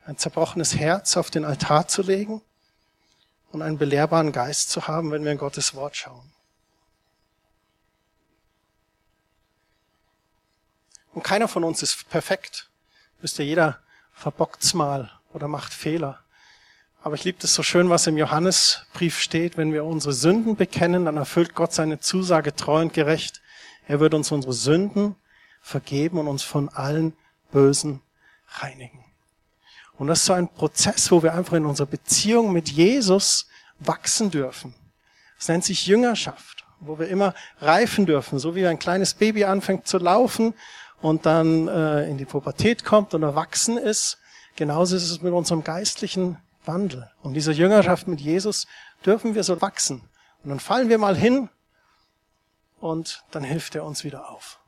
Ein 0.05 0.17
zerbrochenes 0.17 0.75
Herz 0.75 1.17
auf 1.17 1.29
den 1.29 1.45
Altar 1.45 1.87
zu 1.87 2.01
legen 2.01 2.41
und 3.51 3.61
einen 3.61 3.77
belehrbaren 3.77 4.31
Geist 4.31 4.69
zu 4.69 4.87
haben, 4.87 5.11
wenn 5.11 5.23
wir 5.23 5.31
in 5.31 5.37
Gottes 5.37 5.75
Wort 5.75 5.95
schauen. 5.95 6.31
Und 11.13 11.23
keiner 11.23 11.47
von 11.47 11.63
uns 11.63 11.81
ist 11.81 12.09
perfekt. 12.09 12.69
Wisst 13.21 13.39
ihr, 13.39 13.45
jeder 13.45 13.79
verbockt's 14.13 14.73
mal 14.73 15.11
oder 15.33 15.47
macht 15.47 15.73
Fehler. 15.73 16.19
Aber 17.01 17.15
ich 17.15 17.23
liebe 17.23 17.39
das 17.41 17.53
so 17.53 17.63
schön, 17.63 17.89
was 17.89 18.05
im 18.07 18.17
Johannesbrief 18.17 19.19
steht. 19.19 19.57
Wenn 19.57 19.73
wir 19.73 19.85
unsere 19.85 20.13
Sünden 20.13 20.55
bekennen, 20.55 21.05
dann 21.05 21.17
erfüllt 21.17 21.55
Gott 21.55 21.73
seine 21.73 21.99
Zusage 21.99 22.55
treu 22.55 22.81
und 22.81 22.93
gerecht. 22.93 23.41
Er 23.87 23.99
wird 23.99 24.13
uns 24.13 24.31
unsere 24.31 24.53
Sünden 24.53 25.15
vergeben 25.67 26.17
und 26.17 26.27
uns 26.27 26.43
von 26.43 26.69
allen 26.69 27.13
Bösen 27.51 28.01
reinigen. 28.47 29.03
Und 29.97 30.07
das 30.07 30.19
ist 30.19 30.25
so 30.25 30.33
ein 30.33 30.47
Prozess, 30.47 31.11
wo 31.11 31.21
wir 31.21 31.33
einfach 31.33 31.53
in 31.53 31.65
unserer 31.65 31.87
Beziehung 31.87 32.53
mit 32.53 32.69
Jesus 32.69 33.47
wachsen 33.79 34.31
dürfen. 34.31 34.73
Das 35.37 35.49
nennt 35.49 35.65
sich 35.65 35.85
Jüngerschaft, 35.85 36.65
wo 36.79 36.97
wir 36.99 37.09
immer 37.09 37.33
reifen 37.59 38.05
dürfen, 38.05 38.39
so 38.39 38.55
wie 38.55 38.65
ein 38.65 38.79
kleines 38.79 39.13
Baby 39.13 39.43
anfängt 39.43 39.87
zu 39.87 39.97
laufen 39.97 40.53
und 41.01 41.25
dann 41.25 41.67
äh, 41.67 42.09
in 42.09 42.17
die 42.17 42.25
Pubertät 42.25 42.85
kommt 42.85 43.13
und 43.13 43.23
erwachsen 43.23 43.77
ist. 43.77 44.19
Genauso 44.55 44.95
ist 44.95 45.09
es 45.09 45.21
mit 45.21 45.33
unserem 45.33 45.63
geistlichen 45.63 46.37
Wandel. 46.65 47.11
Und 47.21 47.33
diese 47.33 47.51
Jüngerschaft 47.51 48.07
mit 48.07 48.21
Jesus 48.21 48.67
dürfen 49.05 49.35
wir 49.35 49.43
so 49.43 49.61
wachsen. 49.61 50.01
Und 50.43 50.49
dann 50.49 50.59
fallen 50.59 50.87
wir 50.89 50.97
mal 50.97 51.15
hin 51.15 51.49
und 52.79 53.23
dann 53.31 53.43
hilft 53.43 53.75
er 53.75 53.83
uns 53.83 54.03
wieder 54.05 54.29
auf. 54.29 54.59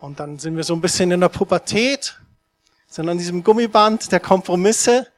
Und 0.00 0.20
dann 0.20 0.38
sind 0.38 0.56
wir 0.56 0.64
so 0.64 0.74
ein 0.74 0.80
bisschen 0.80 1.10
in 1.10 1.20
der 1.20 1.28
Pubertät, 1.28 2.20
sind 2.86 3.08
an 3.08 3.18
diesem 3.18 3.42
Gummiband 3.42 4.10
der 4.12 4.20
Kompromisse. 4.20 5.10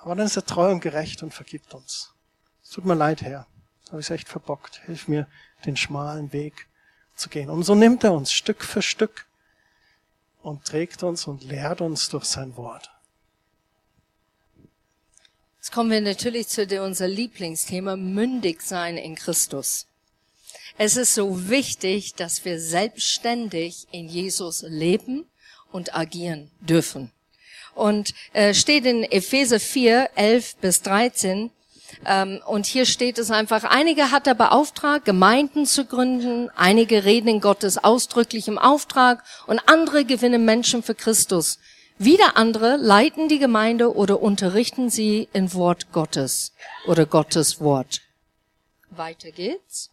Aber 0.00 0.14
dann 0.14 0.26
ist 0.26 0.36
er 0.36 0.46
treu 0.46 0.70
und 0.70 0.80
gerecht 0.80 1.22
und 1.22 1.34
vergibt 1.34 1.74
uns. 1.74 2.14
Es 2.62 2.70
tut 2.70 2.84
mir 2.86 2.94
leid, 2.94 3.22
Herr. 3.22 3.46
Habe 3.90 4.00
ich 4.00 4.10
echt 4.10 4.28
verbockt. 4.28 4.80
Hilf 4.86 5.08
mir, 5.08 5.26
den 5.66 5.76
schmalen 5.76 6.32
Weg 6.32 6.68
zu 7.16 7.28
gehen. 7.28 7.50
Und 7.50 7.64
so 7.64 7.74
nimmt 7.74 8.04
er 8.04 8.12
uns 8.12 8.32
Stück 8.32 8.64
für 8.64 8.82
Stück 8.82 9.26
und 10.42 10.64
trägt 10.64 11.02
uns 11.02 11.26
und 11.26 11.44
lehrt 11.44 11.80
uns 11.80 12.08
durch 12.08 12.24
sein 12.24 12.56
Wort. 12.56 12.90
Jetzt 15.58 15.72
kommen 15.72 15.90
wir 15.90 16.00
natürlich 16.00 16.48
zu 16.48 16.62
unser 16.82 17.06
Lieblingsthema, 17.06 17.96
mündig 17.96 18.62
sein 18.62 18.96
in 18.96 19.14
Christus. 19.14 19.86
Es 20.78 20.96
ist 20.96 21.14
so 21.14 21.48
wichtig, 21.48 22.14
dass 22.14 22.44
wir 22.44 22.60
selbstständig 22.60 23.86
in 23.90 24.08
Jesus 24.08 24.64
leben 24.66 25.26
und 25.72 25.94
agieren 25.94 26.50
dürfen. 26.60 27.12
Und 27.74 28.14
äh, 28.32 28.54
steht 28.54 28.84
in 28.84 29.04
Epheser 29.04 29.60
4, 29.60 30.10
11 30.14 30.56
bis 30.56 30.82
13, 30.82 31.50
ähm, 32.04 32.40
und 32.46 32.66
hier 32.66 32.86
steht 32.86 33.18
es 33.18 33.30
einfach, 33.30 33.64
einige 33.64 34.10
hat 34.10 34.26
er 34.26 34.34
beauftragt, 34.34 35.04
Gemeinden 35.04 35.66
zu 35.66 35.84
gründen, 35.84 36.50
einige 36.56 37.04
reden 37.04 37.28
in 37.28 37.40
Gottes 37.40 37.78
ausdrücklichem 37.78 38.58
Auftrag 38.58 39.24
und 39.46 39.60
andere 39.66 40.04
gewinnen 40.04 40.44
Menschen 40.44 40.82
für 40.82 40.94
Christus. 40.94 41.58
Wieder 41.98 42.36
andere 42.36 42.76
leiten 42.76 43.28
die 43.28 43.38
Gemeinde 43.38 43.94
oder 43.94 44.22
unterrichten 44.22 44.88
sie 44.88 45.28
in 45.32 45.52
Wort 45.52 45.92
Gottes 45.92 46.52
oder 46.86 47.04
Gottes 47.04 47.60
Wort. 47.60 48.00
Weiter 48.90 49.30
geht's. 49.30 49.90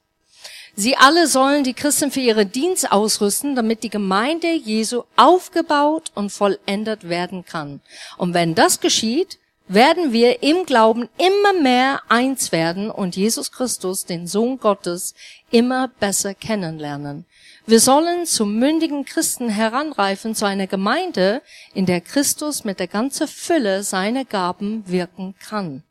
Sie 0.79 0.95
alle 0.95 1.25
sollen 1.25 1.63
die 1.63 1.73
Christen 1.73 2.11
für 2.11 2.19
ihre 2.19 2.45
Dienst 2.45 2.91
ausrüsten, 2.91 3.55
damit 3.55 3.81
die 3.81 3.89
Gemeinde 3.89 4.53
Jesu 4.53 5.05
aufgebaut 5.15 6.11
und 6.13 6.31
vollendet 6.31 7.09
werden 7.09 7.43
kann. 7.43 7.81
Und 8.15 8.35
wenn 8.35 8.53
das 8.53 8.79
geschieht, 8.79 9.39
werden 9.67 10.13
wir 10.13 10.43
im 10.43 10.67
Glauben 10.67 11.09
immer 11.17 11.59
mehr 11.59 12.03
eins 12.09 12.51
werden 12.51 12.91
und 12.91 13.15
Jesus 13.15 13.51
Christus, 13.51 14.05
den 14.05 14.27
Sohn 14.27 14.59
Gottes, 14.59 15.15
immer 15.49 15.87
besser 15.87 16.35
kennenlernen. 16.35 17.25
Wir 17.65 17.79
sollen 17.79 18.27
zum 18.27 18.59
mündigen 18.59 19.03
Christen 19.03 19.49
heranreifen 19.49 20.35
zu 20.35 20.45
einer 20.45 20.67
Gemeinde, 20.67 21.41
in 21.73 21.87
der 21.87 22.01
Christus 22.01 22.65
mit 22.65 22.79
der 22.79 22.87
ganzen 22.87 23.27
Fülle 23.27 23.81
seiner 23.81 24.25
Gaben 24.25 24.83
wirken 24.85 25.33
kann. 25.39 25.81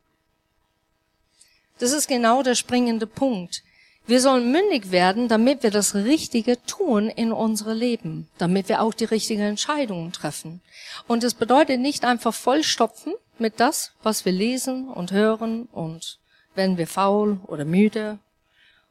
Das 1.81 1.91
ist 1.91 2.07
genau 2.07 2.45
der 2.45 2.55
springende 2.55 3.09
Punkt. 3.09 3.65
Wir 4.09 4.21
sollen 4.21 4.53
mündig 4.53 4.93
werden, 4.93 5.27
damit 5.27 5.65
wir 5.65 5.73
das 5.73 5.97
Richtige 5.97 6.63
tun 6.65 7.09
in 7.09 7.33
unserem 7.33 7.77
Leben, 7.77 8.29
damit 8.39 8.69
wir 8.69 8.81
auch 8.81 8.95
die 8.95 9.05
richtigen 9.05 9.43
Entscheidungen 9.43 10.13
treffen. 10.13 10.61
Und 11.09 11.25
es 11.25 11.35
bedeutet 11.35 11.81
nicht 11.81 12.05
einfach 12.05 12.33
vollstopfen 12.33 13.15
mit 13.39 13.59
das, 13.59 13.93
was 14.05 14.25
wir 14.25 14.31
lesen 14.31 14.89
und 14.89 15.11
hören 15.11 15.65
und 15.73 16.21
wenn 16.55 16.79
wir 16.79 16.87
faul 16.87 17.41
oder 17.49 17.65
müde 17.65 18.21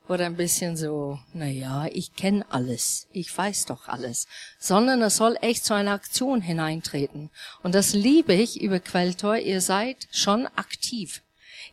oder 0.10 0.26
ein 0.26 0.36
bisschen 0.36 0.76
so, 0.76 1.18
na 1.34 1.48
ja, 1.48 1.86
ich 1.86 2.16
kenne 2.16 2.46
alles, 2.50 3.08
ich 3.14 3.36
weiß 3.36 3.66
doch 3.68 3.88
alles, 3.88 4.28
sondern 4.60 5.02
es 5.02 5.16
soll 5.16 5.38
echt 5.40 5.64
zu 5.64 5.74
einer 5.74 5.94
Aktion 5.94 6.42
hineintreten. 6.42 7.32
Und 7.64 7.74
das 7.74 7.94
liebe 7.94 8.34
ich 8.34 8.62
über 8.62 8.82
Quelltor, 8.82 9.38
ihr 9.38 9.62
seid 9.62 10.08
schon 10.12 10.46
aktiv. 10.56 11.22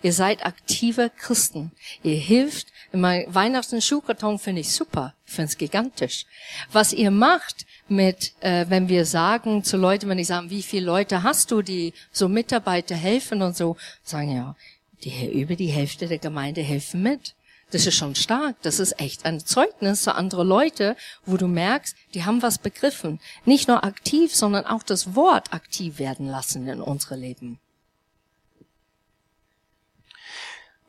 Ihr 0.03 0.13
seid 0.13 0.45
aktive 0.45 1.11
Christen. 1.11 1.73
Ihr 2.03 2.17
hilft. 2.17 2.69
Mein 2.93 3.25
Weihnachten 3.33 3.81
Schuhkarton 3.81 4.39
finde 4.39 4.61
ich 4.61 4.73
super. 4.73 5.15
Finde 5.25 5.51
es 5.51 5.59
gigantisch. 5.59 6.27
Was 6.73 6.93
ihr 6.93 7.11
macht 7.11 7.67
mit, 7.89 8.33
äh, 8.41 8.67
wenn 8.69 8.89
wir 8.89 9.05
sagen 9.07 9.65
zu 9.65 9.77
Leuten, 9.77 10.09
wenn 10.09 10.19
ich 10.19 10.27
sagen, 10.27 10.51
wie 10.51 10.63
viele 10.63 10.87
Leute 10.87 11.23
hast 11.23 11.51
du, 11.51 11.63
die 11.63 11.93
so 12.13 12.29
Mitarbeiter 12.29 12.95
helfen 12.95 13.43
und 13.43 13.57
so, 13.57 13.77
sagen 14.03 14.35
ja, 14.35 14.57
die, 15.05 15.41
über 15.41 15.57
die 15.57 15.69
Hälfte 15.69 16.07
der 16.07 16.19
Gemeinde 16.19 16.63
helfen 16.63 17.03
mit. 17.03 17.35
Das 17.73 17.87
ist 17.87 17.95
schon 17.95 18.15
stark. 18.15 18.57
Das 18.63 18.79
ist 18.79 19.01
echt 19.01 19.25
ein 19.25 19.41
Zeugnis 19.41 20.05
für 20.05 20.15
andere 20.15 20.45
Leute, 20.45 20.95
wo 21.25 21.39
du 21.39 21.49
merkst, 21.49 21.97
die 22.13 22.25
haben 22.25 22.43
was 22.43 22.59
begriffen. 22.59 23.19
Nicht 23.47 23.67
nur 23.67 23.83
aktiv, 23.83 24.35
sondern 24.35 24.67
auch 24.67 24.83
das 24.83 25.15
Wort 25.15 25.55
aktiv 25.55 25.99
werden 25.99 26.27
lassen 26.27 26.69
in 26.69 26.83
unsere 26.83 27.17
Leben. 27.17 27.59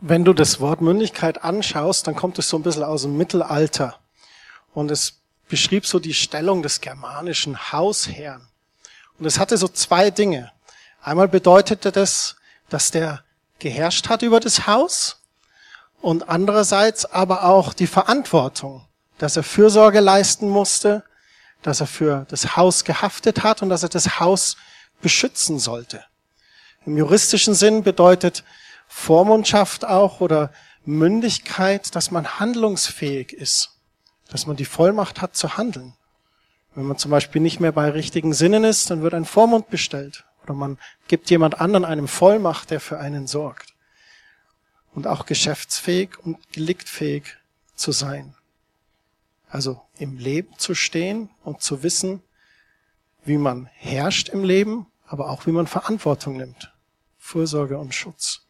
Wenn 0.06 0.26
du 0.26 0.34
das 0.34 0.60
Wort 0.60 0.82
Mündigkeit 0.82 1.46
anschaust, 1.46 2.08
dann 2.08 2.16
kommt 2.18 2.38
es 2.38 2.50
so 2.50 2.58
ein 2.58 2.62
bisschen 2.62 2.84
aus 2.84 3.04
dem 3.04 3.16
Mittelalter. 3.16 4.00
Und 4.74 4.92
es 4.92 5.22
beschrieb 5.48 5.86
so 5.86 5.98
die 5.98 6.14
Stellung 6.14 6.62
des 6.62 6.82
germanischen 6.82 7.72
Hausherrn. 7.72 8.46
Und 9.18 9.26
es 9.26 9.40
hatte 9.40 9.56
so 9.56 9.70
zwei 9.70 10.12
Dinge. 10.12 10.52
Einmal 11.02 11.30
bedeutete 11.30 11.94
das, 11.94 12.36
dass 12.68 12.92
der 12.92 13.24
geherrscht 13.60 14.10
hat 14.10 14.24
über 14.24 14.42
das 14.42 14.68
Haus 14.68 15.22
und 16.02 16.28
andererseits 16.28 17.06
aber 17.06 17.46
auch 17.46 17.72
die 17.72 17.88
Verantwortung, 17.88 18.86
dass 19.20 19.38
er 19.38 19.44
Fürsorge 19.44 20.02
leisten 20.02 20.50
musste, 20.50 21.06
dass 21.62 21.80
er 21.80 21.88
für 21.88 22.26
das 22.28 22.58
Haus 22.58 22.84
gehaftet 22.84 23.44
hat 23.44 23.62
und 23.62 23.70
dass 23.70 23.84
er 23.84 23.90
das 23.90 24.20
Haus 24.20 24.58
beschützen 25.02 25.60
sollte. 25.60 26.04
Im 26.86 26.98
juristischen 26.98 27.54
Sinn 27.54 27.84
bedeutet 27.84 28.44
Vormundschaft 28.88 29.86
auch 29.86 30.22
oder 30.22 30.52
Mündigkeit, 30.86 31.96
dass 31.96 32.12
man 32.12 32.40
handlungsfähig 32.40 33.34
ist, 33.34 33.80
dass 34.30 34.48
man 34.48 34.56
die 34.56 34.66
Vollmacht 34.66 35.22
hat 35.22 35.36
zu 35.36 35.58
handeln. 35.58 35.94
Wenn 36.76 36.86
man 36.86 36.98
zum 36.98 37.12
Beispiel 37.12 37.42
nicht 37.42 37.60
mehr 37.60 37.72
bei 37.72 37.90
richtigen 37.90 38.34
Sinnen 38.34 38.64
ist, 38.64 38.90
dann 38.90 39.02
wird 39.02 39.14
ein 39.14 39.26
Vormund 39.26 39.70
bestellt 39.70 40.26
oder 40.44 40.54
man 40.54 40.78
gibt 41.08 41.30
jemand 41.30 41.62
anderen 41.62 41.86
einem 41.86 42.08
Vollmacht, 42.08 42.72
der 42.72 42.80
für 42.80 43.00
einen 43.00 43.28
sorgt 43.28 43.74
und 44.94 45.08
auch 45.08 45.26
geschäftsfähig 45.26 46.20
und 46.20 46.52
geliktfähig 46.52 47.38
zu 47.76 47.92
sein. 47.92 48.36
Also 49.50 49.82
im 49.98 50.18
Leben 50.18 50.58
zu 50.58 50.74
stehen 50.76 51.30
und 51.44 51.62
zu 51.62 51.84
wissen, 51.84 52.24
wie 53.24 53.38
man 53.38 53.68
herrscht 53.74 54.30
im 54.30 54.44
Leben, 54.44 54.88
aber 55.06 55.30
auch 55.30 55.46
wie 55.46 55.52
man 55.52 55.68
Verantwortung 55.68 56.38
nimmt. 56.38 56.74
Fürsorge 57.18 57.78
und 57.78 57.94
Schutz. 57.94 58.43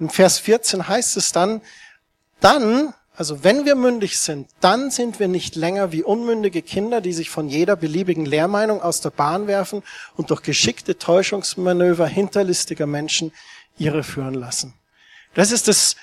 In 0.00 0.10
Vers 0.10 0.38
14 0.38 0.88
heißt 0.88 1.16
es 1.16 1.32
dann, 1.32 1.60
dann, 2.40 2.94
also 3.16 3.42
wenn 3.42 3.64
wir 3.64 3.74
mündig 3.74 4.18
sind, 4.18 4.48
dann 4.60 4.90
sind 4.90 5.18
wir 5.18 5.28
nicht 5.28 5.56
länger 5.56 5.92
wie 5.92 6.02
unmündige 6.02 6.62
Kinder, 6.62 7.00
die 7.00 7.12
sich 7.12 7.30
von 7.30 7.48
jeder 7.48 7.76
beliebigen 7.76 8.24
Lehrmeinung 8.24 8.80
aus 8.80 9.00
der 9.00 9.10
Bahn 9.10 9.46
werfen 9.46 9.82
und 10.16 10.30
durch 10.30 10.42
geschickte 10.42 10.98
Täuschungsmanöver 10.98 12.06
hinterlistiger 12.06 12.86
Menschen 12.86 13.32
ihre 13.76 14.04
führen 14.04 14.34
lassen. 14.34 14.74
Das 15.34 15.52
ist 15.52 15.68
das 15.68 15.96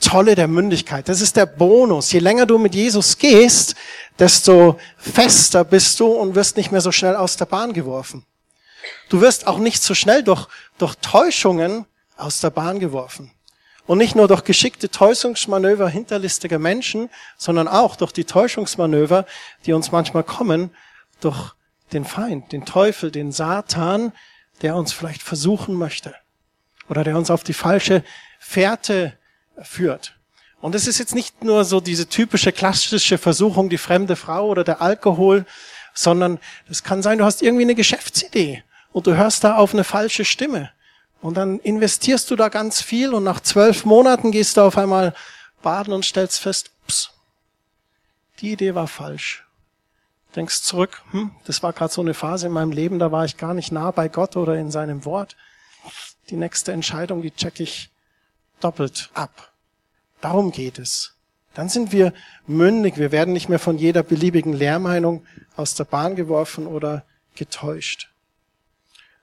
Tolle 0.00 0.36
der 0.36 0.46
Mündigkeit. 0.46 1.08
Das 1.08 1.20
ist 1.20 1.36
der 1.36 1.46
Bonus. 1.46 2.12
Je 2.12 2.20
länger 2.20 2.46
du 2.46 2.58
mit 2.58 2.74
Jesus 2.74 3.18
gehst, 3.18 3.74
desto 4.18 4.78
fester 4.96 5.64
bist 5.64 5.98
du 5.98 6.06
und 6.06 6.34
wirst 6.34 6.56
nicht 6.56 6.70
mehr 6.70 6.80
so 6.80 6.92
schnell 6.92 7.16
aus 7.16 7.36
der 7.36 7.46
Bahn 7.46 7.72
geworfen. 7.72 8.24
Du 9.08 9.20
wirst 9.20 9.46
auch 9.46 9.58
nicht 9.58 9.82
so 9.82 9.94
schnell 9.94 10.22
durch, 10.22 10.46
durch 10.78 10.94
Täuschungen 10.96 11.84
aus 12.18 12.40
der 12.40 12.50
Bahn 12.50 12.80
geworfen. 12.80 13.30
Und 13.86 13.98
nicht 13.98 14.14
nur 14.14 14.28
durch 14.28 14.44
geschickte 14.44 14.90
Täuschungsmanöver 14.90 15.88
hinterlistiger 15.88 16.58
Menschen, 16.58 17.08
sondern 17.38 17.68
auch 17.68 17.96
durch 17.96 18.12
die 18.12 18.24
Täuschungsmanöver, 18.24 19.24
die 19.64 19.72
uns 19.72 19.92
manchmal 19.92 20.24
kommen, 20.24 20.70
durch 21.20 21.54
den 21.92 22.04
Feind, 22.04 22.52
den 22.52 22.66
Teufel, 22.66 23.10
den 23.10 23.32
Satan, 23.32 24.12
der 24.60 24.76
uns 24.76 24.92
vielleicht 24.92 25.22
versuchen 25.22 25.74
möchte. 25.74 26.14
Oder 26.88 27.02
der 27.02 27.16
uns 27.16 27.30
auf 27.30 27.44
die 27.44 27.54
falsche 27.54 28.04
Fährte 28.38 29.14
führt. 29.62 30.14
Und 30.60 30.74
es 30.74 30.86
ist 30.86 30.98
jetzt 30.98 31.14
nicht 31.14 31.44
nur 31.44 31.64
so 31.64 31.80
diese 31.80 32.08
typische 32.08 32.52
klassische 32.52 33.16
Versuchung, 33.16 33.68
die 33.68 33.78
fremde 33.78 34.16
Frau 34.16 34.48
oder 34.48 34.64
der 34.64 34.82
Alkohol, 34.82 35.46
sondern 35.94 36.38
es 36.68 36.82
kann 36.82 37.02
sein, 37.02 37.18
du 37.18 37.24
hast 37.24 37.42
irgendwie 37.42 37.64
eine 37.64 37.74
Geschäftsidee 37.74 38.64
und 38.92 39.06
du 39.06 39.16
hörst 39.16 39.44
da 39.44 39.56
auf 39.56 39.72
eine 39.72 39.84
falsche 39.84 40.24
Stimme. 40.24 40.70
Und 41.20 41.36
dann 41.36 41.58
investierst 41.58 42.30
du 42.30 42.36
da 42.36 42.48
ganz 42.48 42.80
viel 42.80 43.12
und 43.12 43.24
nach 43.24 43.40
zwölf 43.40 43.84
Monaten 43.84 44.30
gehst 44.30 44.56
du 44.56 44.62
auf 44.62 44.78
einmal 44.78 45.14
baden 45.62 45.92
und 45.92 46.04
stellst 46.04 46.40
fest, 46.40 46.70
ups, 46.84 47.10
die 48.40 48.52
Idee 48.52 48.74
war 48.74 48.86
falsch. 48.86 49.44
Denkst 50.36 50.62
zurück, 50.62 51.02
hm, 51.10 51.32
das 51.44 51.62
war 51.62 51.72
gerade 51.72 51.92
so 51.92 52.00
eine 52.00 52.14
Phase 52.14 52.46
in 52.46 52.52
meinem 52.52 52.70
Leben, 52.70 52.98
da 52.98 53.10
war 53.10 53.24
ich 53.24 53.36
gar 53.36 53.54
nicht 53.54 53.72
nah 53.72 53.90
bei 53.90 54.08
Gott 54.08 54.36
oder 54.36 54.56
in 54.56 54.70
seinem 54.70 55.04
Wort. 55.04 55.36
Die 56.30 56.36
nächste 56.36 56.72
Entscheidung, 56.72 57.22
die 57.22 57.32
check 57.32 57.58
ich 57.58 57.90
doppelt 58.60 59.10
ab. 59.14 59.52
Darum 60.20 60.52
geht 60.52 60.78
es. 60.78 61.14
Dann 61.54 61.68
sind 61.68 61.90
wir 61.90 62.12
mündig. 62.46 62.98
Wir 62.98 63.10
werden 63.10 63.32
nicht 63.32 63.48
mehr 63.48 63.58
von 63.58 63.78
jeder 63.78 64.02
beliebigen 64.02 64.52
Lehrmeinung 64.52 65.24
aus 65.56 65.74
der 65.74 65.84
Bahn 65.84 66.14
geworfen 66.14 66.66
oder 66.66 67.04
getäuscht. 67.34 68.10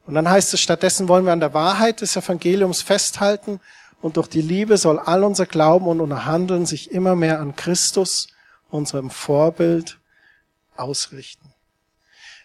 Und 0.05 0.13
dann 0.13 0.29
heißt 0.29 0.53
es, 0.53 0.61
stattdessen 0.61 1.07
wollen 1.07 1.25
wir 1.25 1.33
an 1.33 1.39
der 1.39 1.53
Wahrheit 1.53 2.01
des 2.01 2.15
Evangeliums 2.15 2.81
festhalten 2.81 3.59
und 4.01 4.17
durch 4.17 4.27
die 4.27 4.41
Liebe 4.41 4.77
soll 4.77 4.99
all 4.99 5.23
unser 5.23 5.45
Glauben 5.47 5.87
und 5.87 5.99
unser 5.99 6.25
Handeln 6.25 6.65
sich 6.65 6.91
immer 6.91 7.15
mehr 7.15 7.39
an 7.39 7.55
Christus, 7.55 8.27
unserem 8.69 9.09
Vorbild, 9.09 9.97
ausrichten. 10.77 11.53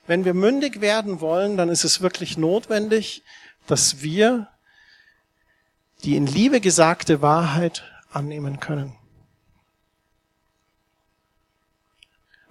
Wenn 0.07 0.25
wir 0.25 0.35
mündig 0.35 0.81
werden 0.81 1.21
wollen, 1.21 1.57
dann 1.57 1.69
ist 1.69 1.85
es 1.85 2.01
wirklich 2.01 2.39
notwendig, 2.39 3.23
dass 3.67 4.03
wir 4.03 4.49
die 6.05 6.17
in 6.17 6.27
Liebe 6.27 6.61
gesagte 6.61 7.21
Wahrheit 7.21 7.85
annehmen 8.11 8.59
können. 8.59 8.97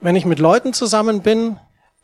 Wenn 0.01 0.15
ich 0.15 0.25
mit 0.25 0.39
Leuten 0.39 0.73
zusammen 0.73 1.21
bin, 1.21 1.59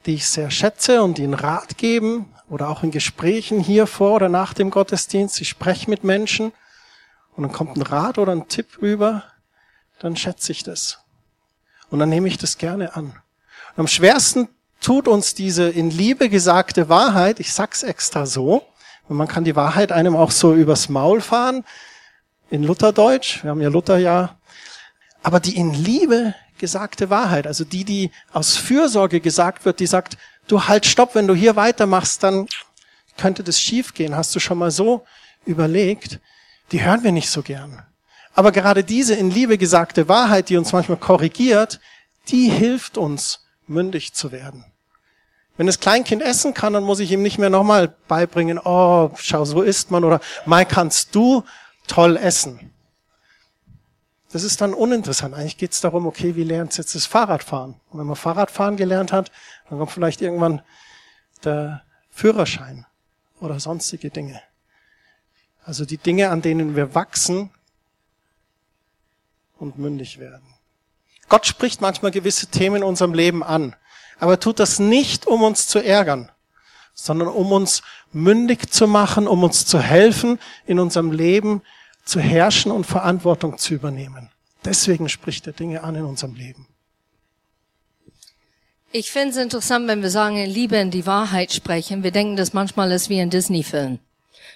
die 0.06 0.16
ich 0.16 0.28
sehr 0.28 0.52
schätze 0.52 1.02
und 1.04 1.18
die 1.18 1.24
einen 1.24 1.34
Rat 1.34 1.78
geben 1.78 2.34
oder 2.50 2.70
auch 2.70 2.84
in 2.84 2.92
Gesprächen 2.92 3.60
hier 3.60 3.88
vor 3.88 4.14
oder 4.14 4.30
nach 4.30 4.54
dem 4.54 4.70
Gottesdienst, 4.70 5.42
ich 5.42 5.50
spreche 5.50 5.90
mit 5.90 6.04
Menschen 6.04 6.52
und 7.36 7.44
dann 7.44 7.52
kommt 7.52 7.78
ein 7.78 7.82
Rat 7.82 8.18
oder 8.18 8.32
ein 8.32 8.48
Tipp 8.48 8.82
rüber, 8.82 9.24
dann 10.00 10.16
schätze 10.16 10.52
ich 10.52 10.64
das. 10.64 11.00
Und 11.90 12.00
dann 12.00 12.10
nehme 12.10 12.28
ich 12.28 12.38
das 12.38 12.58
gerne 12.58 12.96
an. 12.96 13.06
Und 13.76 13.80
am 13.80 13.88
schwersten 13.88 14.48
tut 14.80 15.08
uns 15.08 15.34
diese 15.34 15.70
in 15.70 15.90
Liebe 15.90 16.30
gesagte 16.30 16.90
Wahrheit, 16.90 17.40
ich 17.40 17.54
sag's 17.54 17.84
extra 17.84 18.26
so, 18.26 18.64
und 19.08 19.18
man 19.18 19.28
kann 19.28 19.44
die 19.44 19.56
Wahrheit 19.56 19.92
einem 19.92 20.16
auch 20.16 20.32
so 20.32 20.54
übers 20.54 20.90
Maul 20.90 21.22
fahren, 21.22 21.64
in 22.50 22.64
Lutherdeutsch, 22.64 23.44
wir 23.44 23.52
haben 23.52 23.62
ja 23.62 23.70
Lutherjahr. 23.70 24.38
Aber 25.24 25.40
die 25.40 25.58
in 25.58 25.74
Liebe 25.74 26.36
gesagte 26.58 27.10
Wahrheit, 27.10 27.48
also 27.48 27.64
die, 27.64 27.84
die 27.84 28.12
aus 28.32 28.58
Fürsorge 28.58 29.20
gesagt 29.20 29.66
wird, 29.66 29.80
die 29.80 29.88
sagt, 29.88 30.18
du 30.48 30.64
halt 30.64 30.86
stopp, 30.86 31.16
wenn 31.16 31.28
du 31.28 31.36
hier 31.36 31.56
weitermachst, 31.56 32.24
dann 32.24 32.48
könnte 33.18 33.44
das 33.44 33.60
schiefgehen. 33.60 34.16
Hast 34.16 34.36
du 34.36 34.40
schon 34.40 34.58
mal 34.58 34.72
so 34.72 35.06
überlegt? 35.46 36.20
Die 36.72 36.84
hören 36.84 37.04
wir 37.04 37.12
nicht 37.12 37.30
so 37.30 37.42
gern. 37.42 37.84
Aber 38.34 38.52
gerade 38.52 38.84
diese 38.84 39.16
in 39.16 39.32
Liebe 39.32 39.58
gesagte 39.58 40.10
Wahrheit, 40.10 40.50
die 40.50 40.58
uns 40.58 40.74
manchmal 40.74 40.98
korrigiert, 40.98 41.80
die 42.28 42.50
hilft 42.50 42.98
uns, 42.98 43.46
mündig 43.68 44.14
zu 44.14 44.32
werden. 44.32 44.66
Wenn 45.58 45.68
das 45.68 45.80
Kleinkind 45.80 46.22
essen 46.22 46.54
kann, 46.54 46.74
dann 46.74 46.84
muss 46.84 47.00
ich 47.00 47.12
ihm 47.12 47.22
nicht 47.22 47.38
mehr 47.38 47.50
nochmal 47.50 47.96
beibringen, 48.08 48.60
oh, 48.60 49.12
schau, 49.16 49.46
so 49.46 49.62
isst 49.62 49.90
man 49.90 50.04
oder 50.04 50.20
Mai 50.46 50.66
kannst 50.66 51.16
du 51.16 51.44
toll 51.88 52.18
essen. 52.18 52.72
Das 54.36 54.44
ist 54.44 54.60
dann 54.60 54.74
uninteressant. 54.74 55.34
Eigentlich 55.34 55.56
geht 55.56 55.72
es 55.72 55.80
darum, 55.80 56.06
okay, 56.06 56.36
wie 56.36 56.44
lernt 56.44 56.78
jetzt 56.78 56.94
das 56.94 57.06
Fahrradfahren? 57.06 57.76
Und 57.90 58.00
wenn 58.00 58.06
man 58.06 58.18
Fahrradfahren 58.18 58.76
gelernt 58.76 59.14
hat, 59.14 59.32
dann 59.70 59.80
kommt 59.80 59.92
vielleicht 59.92 60.22
irgendwann 60.22 60.62
der 61.46 61.84
Führerschein 62.10 62.86
oder 63.40 63.62
sonstige 63.62 64.10
Dinge. 64.10 64.42
Also 65.64 65.86
die 65.86 65.98
Dinge, 65.98 66.32
an 66.32 66.42
denen 66.42 66.76
wir 66.76 66.94
wachsen 66.94 67.50
und 69.58 69.78
mündig 69.78 70.20
werden. 70.20 70.44
Gott 71.30 71.46
spricht 71.46 71.80
manchmal 71.80 72.12
gewisse 72.12 72.48
Themen 72.48 72.78
in 72.78 72.84
unserem 72.84 73.14
Leben 73.14 73.42
an 73.42 73.74
aber 74.20 74.40
tut 74.40 74.60
das 74.60 74.80
nicht, 74.80 75.28
um 75.28 75.44
uns 75.44 75.68
zu 75.68 75.80
ärgern, 75.80 76.32
sondern 76.94 77.28
um 77.28 77.52
uns 77.52 77.82
mündig 78.12 78.72
zu 78.72 78.88
machen, 78.88 79.28
um 79.28 79.44
uns 79.44 79.66
zu 79.66 79.80
helfen, 79.80 80.40
in 80.66 80.80
unserem 80.80 81.12
Leben 81.12 81.62
zu 82.06 82.20
herrschen 82.20 82.72
und 82.72 82.86
Verantwortung 82.86 83.58
zu 83.58 83.74
übernehmen. 83.74 84.30
Deswegen 84.64 85.10
spricht 85.10 85.46
er 85.48 85.54
Dinge 85.54 85.84
an 85.84 85.96
in 85.96 86.06
unserem 86.06 86.36
Leben. 86.36 86.68
Ich 88.92 89.12
finde 89.12 89.32
es 89.32 89.38
interessant, 89.38 89.88
wenn 89.88 90.02
wir 90.02 90.10
sagen, 90.10 90.38
in 90.38 90.50
Liebe 90.50 90.78
in 90.78 90.90
die 90.90 91.06
Wahrheit 91.06 91.52
sprechen. 91.52 92.04
Wir 92.04 92.12
denken, 92.12 92.38
das 92.38 92.54
manchmal 92.54 92.92
ist 92.92 93.10
wie 93.10 93.20
ein 93.20 93.30
Disney-Film. 93.30 94.00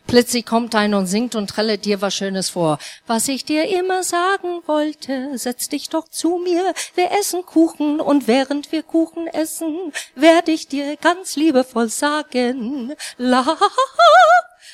Plötzlich 0.07 0.45
kommt 0.45 0.73
einer 0.75 0.97
und 0.97 1.07
singt 1.07 1.35
und 1.35 1.49
trällert 1.49 1.85
dir 1.85 2.01
was 2.01 2.15
Schönes 2.15 2.49
vor. 2.49 2.79
Was 3.05 3.27
ich 3.27 3.45
dir 3.45 3.67
immer 3.67 4.01
sagen 4.01 4.61
wollte, 4.65 5.37
setz 5.37 5.69
dich 5.69 5.89
doch 5.89 6.07
zu 6.07 6.37
mir. 6.37 6.73
Wir 6.95 7.11
essen 7.19 7.45
Kuchen 7.45 7.99
und 7.99 8.27
während 8.27 8.71
wir 8.71 8.81
Kuchen 8.81 9.27
essen, 9.27 9.91
werde 10.15 10.51
ich 10.51 10.67
dir 10.67 10.95
ganz 10.97 11.35
liebevoll 11.35 11.89
sagen. 11.89 12.93
La, 13.17 13.57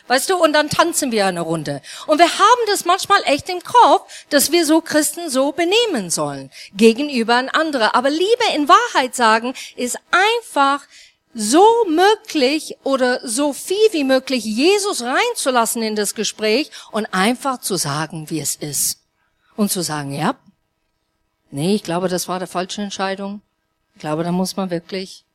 Weißt 0.08 0.30
du, 0.30 0.36
und 0.38 0.54
dann 0.54 0.70
tanzen 0.70 1.12
wir 1.12 1.26
eine 1.26 1.42
Runde. 1.42 1.82
Und 2.06 2.20
wir 2.20 2.30
haben 2.30 2.62
das 2.68 2.86
manchmal 2.86 3.22
echt 3.26 3.50
im 3.50 3.62
Kopf, 3.64 4.26
dass 4.30 4.52
wir 4.52 4.66
so 4.66 4.82
Christen 4.82 5.30
so 5.30 5.52
benehmen 5.52 6.10
sollen 6.12 6.52
gegenüber 6.76 7.36
ein 7.36 7.50
anderer. 7.50 7.96
Aber 7.96 8.10
Liebe 8.10 8.46
in 8.56 8.70
Wahrheit 8.70 9.16
sagen 9.16 9.54
ist 9.76 9.98
einfach 10.12 10.86
so 11.34 11.66
möglich 11.90 12.78
oder 12.84 13.28
so 13.28 13.52
viel 13.52 13.92
wie 13.92 14.04
möglich 14.04 14.46
Jesus 14.46 15.04
reinzulassen 15.04 15.82
in 15.82 15.96
das 15.96 16.16
Gespräch 16.16 16.72
und 16.92 17.08
einfach 17.08 17.60
zu 17.60 17.76
sagen, 17.76 18.30
wie 18.30 18.40
es 18.40 18.56
ist. 18.56 19.02
Und 19.58 19.72
zu 19.72 19.82
sagen, 19.82 20.14
ja, 20.14 20.36
nee, 21.52 21.76
ich 21.76 21.84
glaube, 21.84 22.10
das 22.10 22.28
war 22.28 22.40
der 22.40 22.48
falsche 22.48 22.82
Entscheidung. 22.82 23.42
Ich 23.96 24.02
glaube, 24.02 24.24
da 24.24 24.32
muss 24.32 24.56
man 24.56 24.70
wirklich 24.70 25.26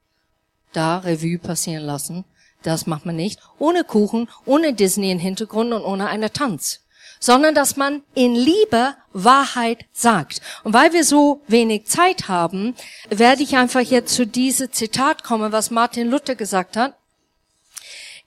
da 0.72 0.98
Revue 0.98 1.38
passieren 1.38 1.84
lassen. 1.84 2.24
Das 2.62 2.86
macht 2.86 3.06
man 3.06 3.16
nicht. 3.16 3.40
Ohne 3.58 3.84
Kuchen, 3.84 4.28
ohne 4.44 4.74
Disney 4.74 5.10
im 5.10 5.18
Hintergrund 5.18 5.72
und 5.72 5.82
ohne 5.82 6.08
einen 6.08 6.32
Tanz 6.32 6.80
sondern 7.20 7.54
dass 7.54 7.76
man 7.76 8.02
in 8.14 8.34
Liebe 8.34 8.96
Wahrheit 9.12 9.84
sagt. 9.92 10.40
Und 10.64 10.72
weil 10.72 10.92
wir 10.92 11.04
so 11.04 11.42
wenig 11.46 11.84
Zeit 11.86 12.28
haben, 12.28 12.74
werde 13.10 13.42
ich 13.42 13.56
einfach 13.56 13.82
jetzt 13.82 14.14
zu 14.14 14.26
diesem 14.26 14.72
Zitat 14.72 15.22
kommen, 15.22 15.52
was 15.52 15.70
Martin 15.70 16.08
Luther 16.08 16.34
gesagt 16.34 16.76
hat. 16.76 16.94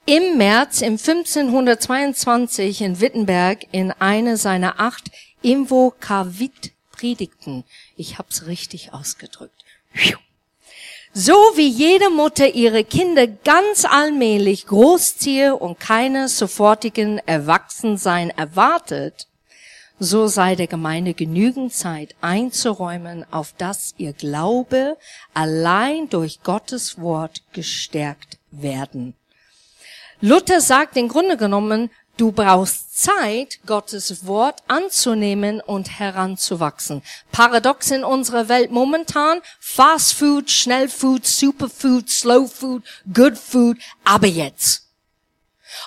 Im 0.05 0.37
März 0.37 0.81
im 0.81 0.93
1522 0.93 2.81
in 2.81 3.01
Wittenberg 3.01 3.65
in 3.71 3.91
einer 3.91 4.37
seiner 4.37 4.79
acht 4.79 5.09
Invokavit 5.41 6.71
Predigten. 6.91 7.63
Ich 7.97 8.17
hab's 8.17 8.45
richtig 8.45 8.93
ausgedrückt. 8.93 9.63
So 11.15 11.33
wie 11.53 11.67
jede 11.67 12.09
Mutter 12.09 12.55
ihre 12.55 12.83
Kinder 12.83 13.27
ganz 13.27 13.85
allmählich 13.85 14.65
großziehe 14.65 15.55
und 15.55 15.79
keine 15.79 16.27
sofortigen 16.27 17.19
Erwachsensein 17.27 18.31
erwartet, 18.31 19.27
so 19.99 20.25
sei 20.25 20.55
der 20.55 20.65
Gemeinde 20.65 21.13
genügend 21.13 21.71
Zeit 21.71 22.15
einzuräumen, 22.21 23.27
auf 23.31 23.53
dass 23.55 23.93
ihr 23.97 24.13
Glaube 24.13 24.97
allein 25.35 26.09
durch 26.09 26.41
Gottes 26.41 26.99
Wort 26.99 27.43
gestärkt 27.53 28.39
werden. 28.49 29.13
Luther 30.19 30.61
sagt 30.61 30.97
im 30.97 31.09
Grunde 31.09 31.37
genommen, 31.37 31.91
Du 32.15 32.31
brauchst 32.31 32.95
Zeit, 32.95 33.59
Gottes 33.65 34.27
Wort 34.27 34.61
anzunehmen 34.67 35.61
und 35.61 35.99
heranzuwachsen. 35.99 37.01
Paradox 37.31 37.89
in 37.89 38.03
unserer 38.03 38.49
Welt 38.49 38.69
momentan, 38.69 39.41
Fast 39.59 40.13
Food, 40.13 40.51
Schnellfood, 40.51 41.25
Superfood, 41.25 42.09
Slow 42.09 42.47
Food, 42.47 42.83
Good 43.11 43.37
Food, 43.37 43.77
aber 44.03 44.27
jetzt. 44.27 44.83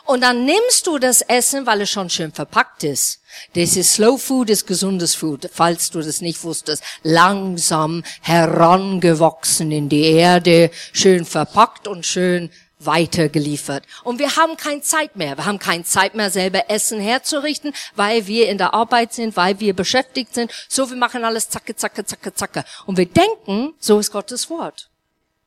Und 0.05 0.23
dann 0.23 0.45
nimmst 0.45 0.89
du 0.89 0.99
das 0.99 1.21
Essen, 1.23 1.65
weil 1.65 1.83
es 1.83 1.91
schon 1.91 2.11
schön 2.11 2.33
verpackt 2.33 2.83
ist. 2.83 3.21
Das 3.55 3.77
ist 3.77 3.95
Slow 3.95 4.19
Food, 4.19 4.51
ist 4.51 4.67
gesundes 4.67 5.15
Food, 5.15 5.49
falls 5.53 5.91
du 5.91 6.01
das 6.01 6.21
nicht 6.21 6.43
wusstest. 6.43 6.83
Langsam 7.05 8.03
herangewachsen 8.21 9.71
in 9.71 9.89
die 9.89 10.05
Erde, 10.05 10.71
schön 10.93 11.25
verpackt 11.25 11.87
und 11.87 12.05
schön 12.05 12.51
weitergeliefert. 12.79 13.85
Und 14.05 14.19
wir 14.19 14.37
haben 14.37 14.57
keine 14.57 14.83
Zeit 14.83 15.17
mehr. 15.17 15.37
Wir 15.37 15.47
haben 15.47 15.59
keine 15.59 15.85
Zeit 15.85 16.15
mehr, 16.15 16.31
selber 16.31 16.69
Essen 16.71 17.01
herzurichten, 17.01 17.73
weil 17.95 18.27
wir 18.27 18.49
in 18.49 18.59
der 18.59 18.75
Arbeit 18.75 19.15
sind, 19.15 19.37
weil 19.37 19.61
wir 19.61 19.75
beschäftigt 19.75 20.35
sind. 20.35 20.53
So, 20.69 20.89
wir 20.91 20.97
machen 20.97 21.25
alles 21.25 21.49
zacke, 21.49 21.75
zacke, 21.75 22.05
zacke, 22.05 22.35
zacke. 22.35 22.65
Und 22.85 22.99
wir 22.99 23.07
denken, 23.07 23.75
so 23.79 23.99
ist 23.99 24.13
Gottes 24.13 24.51
Wort. 24.51 24.91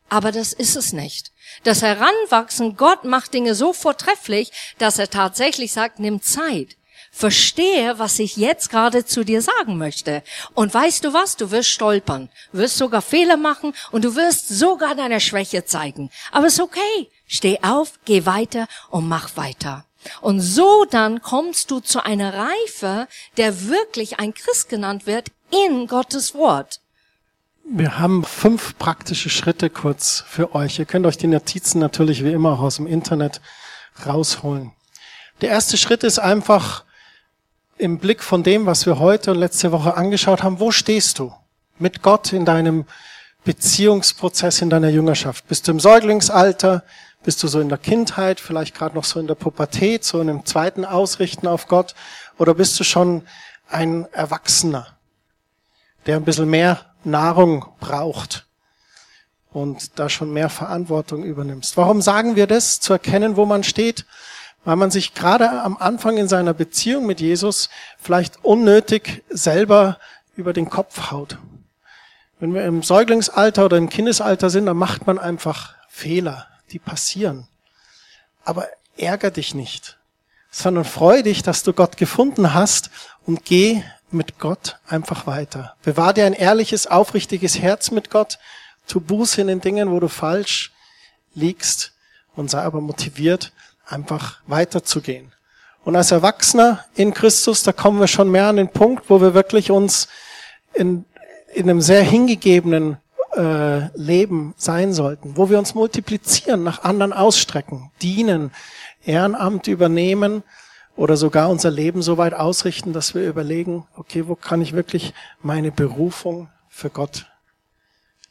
Aber 0.09 0.31
das 0.31 0.53
ist 0.53 0.75
es 0.75 0.91
nicht. 0.91 1.31
Das 1.63 1.81
Heranwachsen, 1.81 2.77
Gott 2.77 3.03
macht 3.05 3.33
Dinge 3.33 3.53
so 3.53 3.73
vortrefflich, 3.73 4.51
dass 4.79 4.97
er 4.97 5.09
tatsächlich 5.09 5.71
sagt, 5.71 5.99
nimm 5.99 6.21
Zeit. 6.21 6.77
Verstehe, 7.11 7.97
was 7.97 8.19
ich 8.19 8.37
jetzt 8.37 8.69
gerade 8.69 9.03
zu 9.03 9.23
dir 9.23 9.41
sagen 9.41 9.77
möchte. 9.77 10.23
Und 10.53 10.73
weißt 10.73 11.03
du 11.03 11.13
was? 11.13 11.35
Du 11.37 11.49
wirst 11.49 11.69
stolpern, 11.69 12.29
wirst 12.51 12.77
sogar 12.77 13.01
Fehler 13.01 13.35
machen 13.37 13.73
und 13.91 14.05
du 14.05 14.15
wirst 14.15 14.47
sogar 14.49 14.95
deine 14.95 15.19
Schwäche 15.19 15.65
zeigen. 15.65 16.11
Aber 16.31 16.47
es 16.47 16.53
ist 16.53 16.61
okay. 16.61 17.09
Steh 17.31 17.59
auf, 17.61 17.99
geh 18.03 18.25
weiter 18.25 18.67
und 18.89 19.07
mach 19.07 19.37
weiter. 19.37 19.85
Und 20.19 20.41
so 20.41 20.85
dann 20.89 21.21
kommst 21.21 21.71
du 21.71 21.79
zu 21.79 22.03
einer 22.03 22.33
Reife, 22.33 23.07
der 23.37 23.67
wirklich 23.67 24.19
ein 24.19 24.33
Christ 24.33 24.67
genannt 24.67 25.05
wird 25.05 25.31
in 25.51 25.87
Gottes 25.87 26.33
Wort. 26.33 26.81
Wir 27.63 27.99
haben 27.99 28.23
fünf 28.23 28.77
praktische 28.79 29.29
Schritte 29.29 29.69
kurz 29.69 30.23
für 30.27 30.55
euch. 30.55 30.79
Ihr 30.79 30.85
könnt 30.85 31.05
euch 31.05 31.17
die 31.17 31.27
Notizen 31.27 31.79
natürlich 31.79 32.23
wie 32.23 32.31
immer 32.31 32.53
auch 32.53 32.61
aus 32.61 32.77
dem 32.77 32.87
Internet 32.87 33.41
rausholen. 34.05 34.71
Der 35.41 35.49
erste 35.49 35.77
Schritt 35.77 36.03
ist 36.03 36.17
einfach, 36.17 36.83
im 37.77 37.97
Blick 37.97 38.21
von 38.21 38.43
dem, 38.43 38.65
was 38.65 38.85
wir 38.85 38.99
heute 38.99 39.31
und 39.31 39.37
letzte 39.37 39.71
Woche 39.71 39.95
angeschaut 39.95 40.43
haben, 40.43 40.59
wo 40.59 40.71
stehst 40.71 41.19
du 41.19 41.33
mit 41.77 42.01
Gott 42.01 42.33
in 42.33 42.43
deinem 42.43 42.85
Beziehungsprozess, 43.45 44.61
in 44.61 44.69
deiner 44.69 44.89
Jüngerschaft? 44.89 45.47
Bist 45.47 45.67
du 45.67 45.71
im 45.71 45.79
Säuglingsalter? 45.79 46.83
Bist 47.23 47.43
du 47.43 47.47
so 47.47 47.59
in 47.59 47.69
der 47.69 47.77
Kindheit, 47.77 48.39
vielleicht 48.39 48.75
gerade 48.75 48.95
noch 48.95 49.03
so 49.03 49.19
in 49.19 49.27
der 49.27 49.35
Pubertät, 49.35 50.03
so 50.05 50.21
in 50.21 50.29
einem 50.29 50.45
zweiten 50.45 50.85
Ausrichten 50.85 51.47
auf 51.47 51.67
Gott? 51.67 51.95
Oder 52.37 52.53
bist 52.53 52.79
du 52.79 52.83
schon 52.83 53.23
ein 53.69 54.07
Erwachsener, 54.13 54.87
der 56.05 56.15
ein 56.15 56.25
bisschen 56.25 56.49
mehr 56.49 56.85
Nahrung 57.03 57.65
braucht 57.79 58.47
und 59.51 59.99
da 59.99 60.09
schon 60.09 60.31
mehr 60.31 60.49
Verantwortung 60.49 61.23
übernimmst? 61.23 61.75
Warum 61.75 62.01
sagen 62.01 62.35
wir 62.35 62.47
das? 62.47 62.79
Zu 62.79 62.93
erkennen, 62.93 63.35
wo 63.35 63.45
man 63.45 63.63
steht? 63.63 64.05
weil 64.65 64.75
man 64.75 64.91
sich 64.91 65.13
gerade 65.13 65.49
am 65.49 65.77
Anfang 65.77 66.17
in 66.17 66.27
seiner 66.27 66.53
Beziehung 66.53 67.05
mit 67.05 67.21
Jesus 67.21 67.69
vielleicht 67.97 68.43
unnötig 68.43 69.23
selber 69.29 69.97
über 70.35 70.53
den 70.53 70.69
Kopf 70.69 71.11
haut. 71.11 71.37
Wenn 72.39 72.53
wir 72.53 72.63
im 72.65 72.83
Säuglingsalter 72.83 73.65
oder 73.65 73.77
im 73.77 73.89
Kindesalter 73.89 74.49
sind, 74.49 74.65
dann 74.65 74.77
macht 74.77 75.07
man 75.07 75.19
einfach 75.19 75.75
Fehler, 75.89 76.47
die 76.73 76.79
passieren. 76.79 77.47
Aber 78.43 78.67
ärger 78.97 79.31
dich 79.31 79.53
nicht, 79.53 79.97
sondern 80.51 80.85
freu 80.85 81.21
dich, 81.21 81.43
dass 81.43 81.63
du 81.63 81.73
Gott 81.73 81.97
gefunden 81.97 82.53
hast 82.53 82.89
und 83.25 83.45
geh 83.45 83.83
mit 84.11 84.39
Gott 84.39 84.79
einfach 84.87 85.27
weiter. 85.27 85.75
Bewahr 85.83 86.13
dir 86.13 86.25
ein 86.25 86.33
ehrliches, 86.33 86.87
aufrichtiges 86.87 87.59
Herz 87.59 87.91
mit 87.91 88.09
Gott, 88.09 88.39
tu 88.87 88.99
Buße 88.99 89.41
in 89.41 89.47
den 89.47 89.61
Dingen, 89.61 89.91
wo 89.91 89.99
du 89.99 90.07
falsch 90.07 90.71
liegst 91.35 91.93
und 92.35 92.49
sei 92.49 92.61
aber 92.61 92.81
motiviert, 92.81 93.51
einfach 93.85 94.39
weiterzugehen. 94.47 95.31
Und 95.83 95.95
als 95.95 96.11
Erwachsener 96.11 96.85
in 96.95 97.13
Christus, 97.13 97.63
da 97.63 97.71
kommen 97.71 97.99
wir 97.99 98.07
schon 98.07 98.29
mehr 98.29 98.47
an 98.47 98.57
den 98.57 98.69
Punkt, 98.69 99.09
wo 99.09 99.21
wir 99.21 99.33
wirklich 99.33 99.71
uns 99.71 100.07
in, 100.73 101.05
in 101.53 101.69
einem 101.69 101.81
sehr 101.81 102.03
hingegebenen 102.03 102.97
äh, 103.39 103.87
Leben 103.97 104.53
sein 104.57 104.93
sollten, 104.93 105.37
wo 105.37 105.49
wir 105.49 105.57
uns 105.57 105.73
multiplizieren, 105.73 106.63
nach 106.63 106.83
anderen 106.83 107.13
ausstrecken, 107.13 107.89
dienen, 108.01 108.51
Ehrenamt 109.05 109.67
übernehmen 109.67 110.43
oder 110.97 111.15
sogar 111.15 111.49
unser 111.49 111.71
Leben 111.71 112.01
so 112.01 112.17
weit 112.17 112.33
ausrichten, 112.33 112.91
dass 112.91 113.15
wir 113.15 113.25
überlegen, 113.27 113.87
okay, 113.95 114.27
wo 114.27 114.35
kann 114.35 114.61
ich 114.61 114.73
wirklich 114.73 115.13
meine 115.41 115.71
Berufung 115.71 116.49
für 116.67 116.89
Gott 116.89 117.27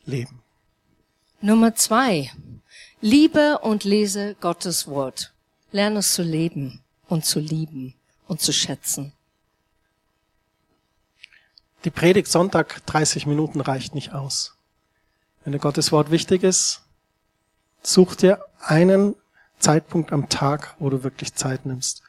leben? 0.04 0.42
Nummer 1.40 1.74
zwei. 1.74 2.30
Liebe 3.00 3.60
und 3.62 3.84
lese 3.84 4.36
Gottes 4.40 4.88
Wort. 4.88 5.32
Lerne 5.72 6.00
es 6.00 6.12
zu 6.12 6.22
leben 6.22 6.82
und 7.08 7.24
zu 7.24 7.40
lieben 7.40 7.94
und 8.26 8.42
zu 8.42 8.52
schätzen. 8.52 9.14
Die 11.84 11.90
Predigt 11.90 12.28
Sonntag 12.28 12.84
30 12.84 13.24
Minuten 13.24 13.62
reicht 13.62 13.94
nicht 13.94 14.12
aus. 14.12 14.57
Wenn 15.48 15.52
dir 15.52 15.60
Gottes 15.60 15.92
Wort 15.92 16.10
wichtig 16.10 16.42
ist, 16.42 16.82
such 17.82 18.16
dir 18.16 18.38
einen 18.60 19.14
Zeitpunkt 19.58 20.12
am 20.12 20.28
Tag, 20.28 20.74
wo 20.78 20.90
du 20.90 21.04
wirklich 21.04 21.34
Zeit 21.36 21.64
nimmst. 21.64 22.02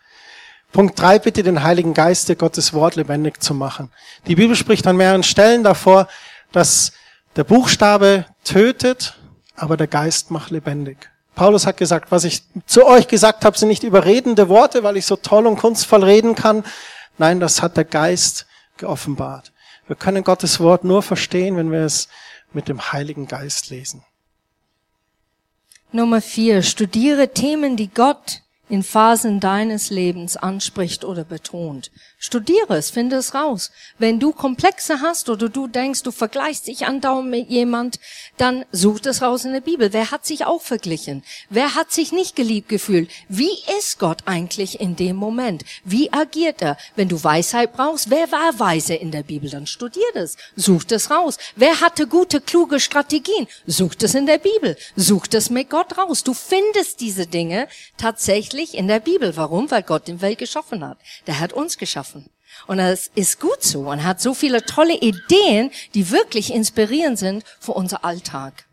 Punkt 0.73 0.99
drei, 0.99 1.19
bitte 1.19 1.41
den 1.41 1.63
Heiligen 1.63 1.93
Geist, 1.93 2.27
dir 2.27 2.35
Gottes 2.35 2.73
Wort 2.73 2.97
lebendig 2.97 3.41
zu 3.41 3.53
machen. 3.53 3.93
Die 4.27 4.35
Bibel 4.35 4.57
spricht 4.57 4.85
an 4.87 4.97
mehreren 4.97 5.23
Stellen 5.23 5.63
davor, 5.63 6.09
dass 6.51 6.91
der 7.37 7.45
Buchstabe 7.45 8.25
tötet, 8.43 9.15
aber 9.55 9.77
der 9.77 9.87
Geist 9.87 10.31
macht 10.31 10.51
lebendig. 10.51 11.09
Paulus 11.33 11.65
hat 11.65 11.77
gesagt, 11.77 12.11
was 12.11 12.25
ich 12.25 12.43
zu 12.65 12.85
euch 12.85 13.07
gesagt 13.07 13.45
habe, 13.45 13.57
sind 13.57 13.69
nicht 13.69 13.83
überredende 13.83 14.49
Worte, 14.49 14.83
weil 14.83 14.97
ich 14.97 15.05
so 15.05 15.15
toll 15.15 15.47
und 15.47 15.55
kunstvoll 15.55 16.03
reden 16.03 16.35
kann. 16.35 16.65
Nein, 17.17 17.39
das 17.39 17.61
hat 17.61 17.77
der 17.77 17.85
Geist 17.85 18.47
geoffenbart. 18.75 19.53
Wir 19.87 19.95
können 19.95 20.25
Gottes 20.25 20.59
Wort 20.59 20.83
nur 20.83 21.01
verstehen, 21.01 21.55
wenn 21.55 21.71
wir 21.71 21.85
es 21.85 22.09
mit 22.53 22.67
dem 22.67 22.91
Heiligen 22.91 23.27
Geist 23.27 23.69
lesen. 23.69 24.03
Nummer 25.91 26.21
vier. 26.21 26.61
Studiere 26.61 27.33
Themen, 27.33 27.75
die 27.75 27.89
Gott 27.89 28.41
in 28.69 28.83
Phasen 28.83 29.39
deines 29.39 29.89
Lebens 29.89 30.37
anspricht 30.37 31.03
oder 31.03 31.23
betont. 31.23 31.91
Studiere 32.21 32.75
es, 32.75 32.89
finde 32.89 33.15
es 33.15 33.33
raus. 33.33 33.71
Wenn 33.97 34.19
du 34.19 34.33
Komplexe 34.33 34.99
hast 34.99 35.29
oder 35.29 35.47
du 35.47 35.67
denkst, 35.67 36.03
du 36.03 36.11
vergleichst 36.11 36.67
dich 36.67 36.85
andauernd 36.85 37.29
mit 37.29 37.49
jemand, 37.49 37.97
dann 38.35 38.65
such 38.73 39.05
es 39.05 39.21
raus 39.21 39.45
in 39.45 39.53
der 39.53 39.61
Bibel. 39.61 39.93
Wer 39.93 40.11
hat 40.11 40.25
sich 40.25 40.43
auch 40.43 40.61
verglichen? 40.61 41.23
Wer 41.49 41.75
hat 41.75 41.93
sich 41.93 42.11
nicht 42.11 42.35
geliebt 42.35 42.67
gefühlt? 42.67 43.09
Wie 43.29 43.57
ist 43.79 43.99
Gott 43.99 44.23
eigentlich 44.25 44.81
in 44.81 44.97
dem 44.97 45.15
Moment? 45.15 45.63
Wie 45.85 46.11
agiert 46.11 46.61
er? 46.61 46.77
Wenn 46.97 47.07
du 47.07 47.23
Weisheit 47.23 47.71
brauchst, 47.71 48.09
wer 48.09 48.29
war 48.33 48.59
weise 48.59 48.95
in 48.95 49.11
der 49.11 49.23
Bibel? 49.23 49.49
Dann 49.49 49.65
studier 49.65 50.13
es. 50.15 50.35
Such 50.57 50.91
es 50.91 51.09
raus. 51.09 51.37
Wer 51.55 51.79
hatte 51.79 52.05
gute, 52.05 52.41
kluge 52.41 52.81
Strategien? 52.81 53.47
Such 53.65 53.95
es 54.01 54.13
in 54.13 54.25
der 54.25 54.39
Bibel. 54.39 54.75
Such 54.97 55.27
es 55.31 55.49
mit 55.49 55.69
Gott 55.69 55.97
raus. 55.97 56.25
Du 56.25 56.33
findest 56.33 56.99
diese 56.99 57.27
Dinge 57.27 57.69
tatsächlich 57.97 58.75
in 58.75 58.89
der 58.89 58.99
Bibel. 58.99 59.37
Warum? 59.37 59.71
Weil 59.71 59.83
Gott 59.83 60.09
die 60.09 60.19
Welt 60.19 60.39
geschaffen 60.39 60.85
hat. 60.85 60.97
Der 61.25 61.39
hat 61.39 61.53
uns 61.53 61.77
geschaffen 61.77 62.08
schaffen. 62.08 62.08
Und 62.67 62.77
das 62.77 63.09
ist 63.15 63.39
gut 63.39 63.63
so 63.63 63.89
und 63.89 64.03
hat 64.03 64.21
so 64.21 64.33
viele 64.33 64.63
tolle 64.65 64.95
Ideen, 64.95 65.71
die 65.93 66.11
wirklich 66.11 66.53
inspirierend 66.53 67.17
sind 67.17 67.43
für 67.59 67.73
unser 67.73 68.05
Alltag. 68.05 68.65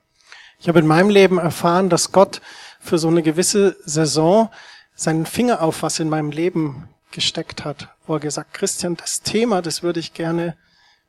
Ich 0.58 0.68
habe 0.68 0.78
in 0.78 0.86
meinem 0.86 1.10
Leben 1.10 1.38
erfahren, 1.38 1.90
dass 1.90 2.12
Gott 2.12 2.40
für 2.80 2.98
so 2.98 3.08
eine 3.08 3.22
gewisse 3.22 3.76
Saison 3.84 4.50
seinen 4.94 5.26
Finger 5.26 5.62
auf 5.62 5.82
was 5.82 6.00
in 6.00 6.08
meinem 6.08 6.30
Leben 6.30 6.88
gesteckt 7.10 7.64
hat, 7.64 7.88
wo 8.06 8.14
er 8.14 8.20
gesagt, 8.20 8.54
Christian, 8.54 8.96
das 8.96 9.22
Thema, 9.22 9.62
das 9.62 9.82
würde 9.82 10.00
ich 10.00 10.14
gerne 10.14 10.56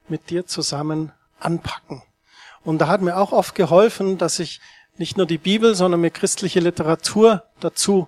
mit 0.08 0.30
dir 0.30 0.46
zusammen 0.46 1.12
anpacken. 1.40 2.02
Und 2.64 2.80
da 2.80 2.88
hat 2.88 3.02
mir 3.02 3.18
auch 3.18 3.32
oft 3.32 3.56
geholfen, 3.56 4.18
dass 4.18 4.40
ich 4.40 4.60
nicht 4.98 5.18
nur 5.18 5.26
die 5.26 5.38
Bibel, 5.38 5.76
sondern 5.76 6.02
mir 6.02 6.12
christliche 6.12 6.60
Literatur 6.60 7.44
dazu 7.60 8.08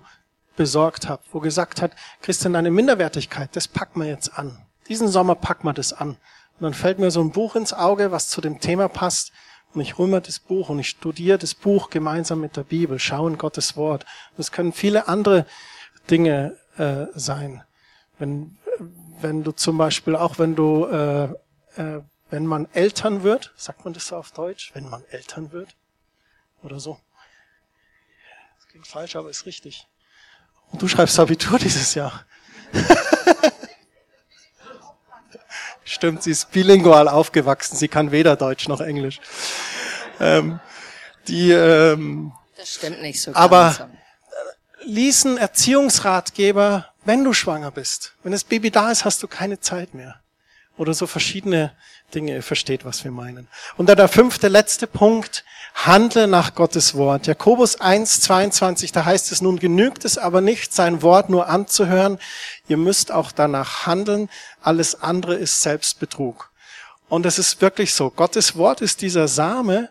besorgt 0.60 1.08
habe, 1.08 1.22
wo 1.32 1.40
gesagt 1.40 1.80
hat, 1.80 1.92
Christian, 2.20 2.52
deine 2.52 2.70
Minderwertigkeit, 2.70 3.48
das 3.56 3.66
packen 3.66 4.02
wir 4.02 4.08
jetzt 4.08 4.38
an. 4.38 4.58
Diesen 4.90 5.08
Sommer 5.08 5.34
packen 5.34 5.66
wir 5.66 5.72
das 5.72 5.94
an. 5.94 6.10
Und 6.10 6.60
dann 6.60 6.74
fällt 6.74 6.98
mir 6.98 7.10
so 7.10 7.22
ein 7.22 7.32
Buch 7.32 7.56
ins 7.56 7.72
Auge, 7.72 8.12
was 8.12 8.28
zu 8.28 8.42
dem 8.42 8.60
Thema 8.60 8.88
passt. 8.88 9.32
Und 9.72 9.80
ich 9.80 9.96
mir 9.96 10.20
das 10.20 10.38
Buch 10.38 10.68
und 10.68 10.78
ich 10.78 10.90
studiere 10.90 11.38
das 11.38 11.54
Buch 11.54 11.88
gemeinsam 11.88 12.42
mit 12.42 12.58
der 12.58 12.64
Bibel, 12.64 12.98
schaue 12.98 13.30
in 13.30 13.38
Gottes 13.38 13.74
Wort. 13.74 14.04
Das 14.36 14.52
können 14.52 14.74
viele 14.74 15.08
andere 15.08 15.46
Dinge 16.10 16.58
äh, 16.76 17.06
sein. 17.14 17.62
Wenn, 18.18 18.58
wenn 19.22 19.42
du 19.42 19.52
zum 19.52 19.78
Beispiel, 19.78 20.14
auch 20.14 20.38
wenn 20.38 20.54
du, 20.54 20.84
äh, 20.84 21.24
äh, 21.76 22.02
wenn 22.28 22.44
man 22.44 22.68
Eltern 22.74 23.22
wird, 23.22 23.54
sagt 23.56 23.86
man 23.86 23.94
das 23.94 24.08
so 24.08 24.16
auf 24.16 24.32
Deutsch, 24.32 24.74
wenn 24.74 24.90
man 24.90 25.04
Eltern 25.08 25.52
wird 25.52 25.74
oder 26.62 26.80
so. 26.80 27.00
Das 28.58 28.68
klingt 28.68 28.86
falsch, 28.86 29.16
aber 29.16 29.30
ist 29.30 29.46
richtig. 29.46 29.86
Und 30.72 30.82
du 30.82 30.88
schreibst 30.88 31.18
Abitur 31.18 31.58
dieses 31.58 31.94
Jahr. 31.94 32.24
Stimmt, 35.84 36.22
sie 36.22 36.30
ist 36.30 36.52
bilingual 36.52 37.08
aufgewachsen. 37.08 37.76
Sie 37.76 37.88
kann 37.88 38.12
weder 38.12 38.36
Deutsch 38.36 38.68
noch 38.68 38.80
Englisch. 38.80 39.20
Ähm, 40.20 40.60
die, 41.26 41.50
ähm, 41.50 42.32
das 42.56 42.74
stimmt 42.74 43.02
nicht 43.02 43.20
so. 43.20 43.34
Aber 43.34 43.74
ganz. 43.76 43.92
lies 44.84 45.26
einen 45.26 45.36
Erziehungsratgeber, 45.36 46.86
wenn 47.04 47.24
du 47.24 47.32
schwanger 47.32 47.70
bist. 47.70 48.14
Wenn 48.22 48.32
das 48.32 48.44
Baby 48.44 48.70
da 48.70 48.90
ist, 48.90 49.04
hast 49.04 49.22
du 49.22 49.28
keine 49.28 49.58
Zeit 49.60 49.94
mehr. 49.94 50.20
Oder 50.76 50.94
so 50.94 51.06
verschiedene 51.06 51.72
Dinge. 52.14 52.34
Ihr 52.34 52.42
versteht, 52.42 52.84
was 52.84 53.02
wir 53.02 53.10
meinen. 53.10 53.48
Und 53.76 53.88
dann 53.88 53.96
der 53.96 54.08
fünfte, 54.08 54.48
letzte 54.48 54.86
Punkt. 54.86 55.44
Handle 55.74 56.26
nach 56.26 56.54
Gottes 56.54 56.94
Wort. 56.94 57.26
Jakobus 57.26 57.80
1, 57.80 58.20
22, 58.22 58.92
da 58.92 59.04
heißt 59.04 59.32
es, 59.32 59.40
nun 59.40 59.58
genügt 59.58 60.04
es 60.04 60.18
aber 60.18 60.40
nicht, 60.40 60.74
sein 60.74 61.02
Wort 61.02 61.30
nur 61.30 61.48
anzuhören. 61.48 62.18
Ihr 62.68 62.76
müsst 62.76 63.12
auch 63.12 63.32
danach 63.32 63.86
handeln. 63.86 64.28
Alles 64.62 65.02
andere 65.02 65.34
ist 65.34 65.62
Selbstbetrug. 65.62 66.50
Und 67.08 67.26
es 67.26 67.38
ist 67.38 67.60
wirklich 67.60 67.94
so. 67.94 68.10
Gottes 68.10 68.56
Wort 68.56 68.80
ist 68.80 69.02
dieser 69.02 69.26
Same, 69.26 69.88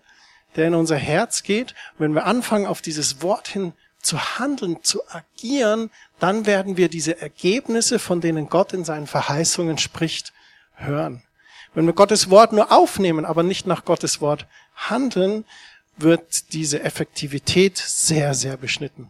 der 0.55 0.67
in 0.67 0.75
unser 0.75 0.95
Herz 0.95 1.43
geht. 1.43 1.75
Wenn 1.97 2.13
wir 2.13 2.25
anfangen, 2.25 2.65
auf 2.65 2.81
dieses 2.81 3.21
Wort 3.21 3.47
hin 3.47 3.73
zu 4.01 4.39
handeln, 4.39 4.81
zu 4.83 5.01
agieren, 5.09 5.91
dann 6.19 6.45
werden 6.45 6.77
wir 6.77 6.89
diese 6.89 7.19
Ergebnisse, 7.19 7.99
von 7.99 8.21
denen 8.21 8.49
Gott 8.49 8.73
in 8.73 8.85
seinen 8.85 9.07
Verheißungen 9.07 9.77
spricht, 9.77 10.33
hören. 10.75 11.23
Wenn 11.73 11.85
wir 11.85 11.93
Gottes 11.93 12.29
Wort 12.29 12.53
nur 12.53 12.71
aufnehmen, 12.71 13.25
aber 13.25 13.43
nicht 13.43 13.67
nach 13.67 13.85
Gottes 13.85 14.21
Wort 14.21 14.47
handeln, 14.75 15.45
wird 16.01 16.53
diese 16.53 16.81
Effektivität 16.83 17.77
sehr, 17.77 18.33
sehr 18.33 18.57
beschnitten. 18.57 19.07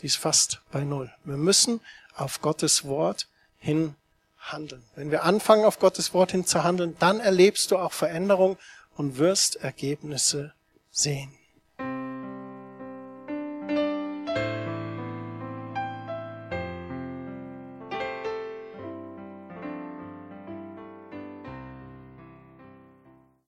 Die 0.00 0.06
ist 0.06 0.16
fast 0.16 0.60
bei 0.72 0.84
Null. 0.84 1.10
Wir 1.24 1.36
müssen 1.36 1.80
auf 2.14 2.40
Gottes 2.40 2.84
Wort 2.84 3.26
hin 3.58 3.94
handeln. 4.38 4.82
Wenn 4.94 5.10
wir 5.10 5.24
anfangen, 5.24 5.64
auf 5.64 5.78
Gottes 5.78 6.14
Wort 6.14 6.32
hin 6.32 6.46
zu 6.46 6.64
handeln, 6.64 6.96
dann 6.98 7.20
erlebst 7.20 7.70
du 7.70 7.78
auch 7.78 7.92
Veränderung 7.92 8.56
und 8.96 9.18
wirst 9.18 9.56
Ergebnisse 9.56 10.52
sehen. 10.90 11.32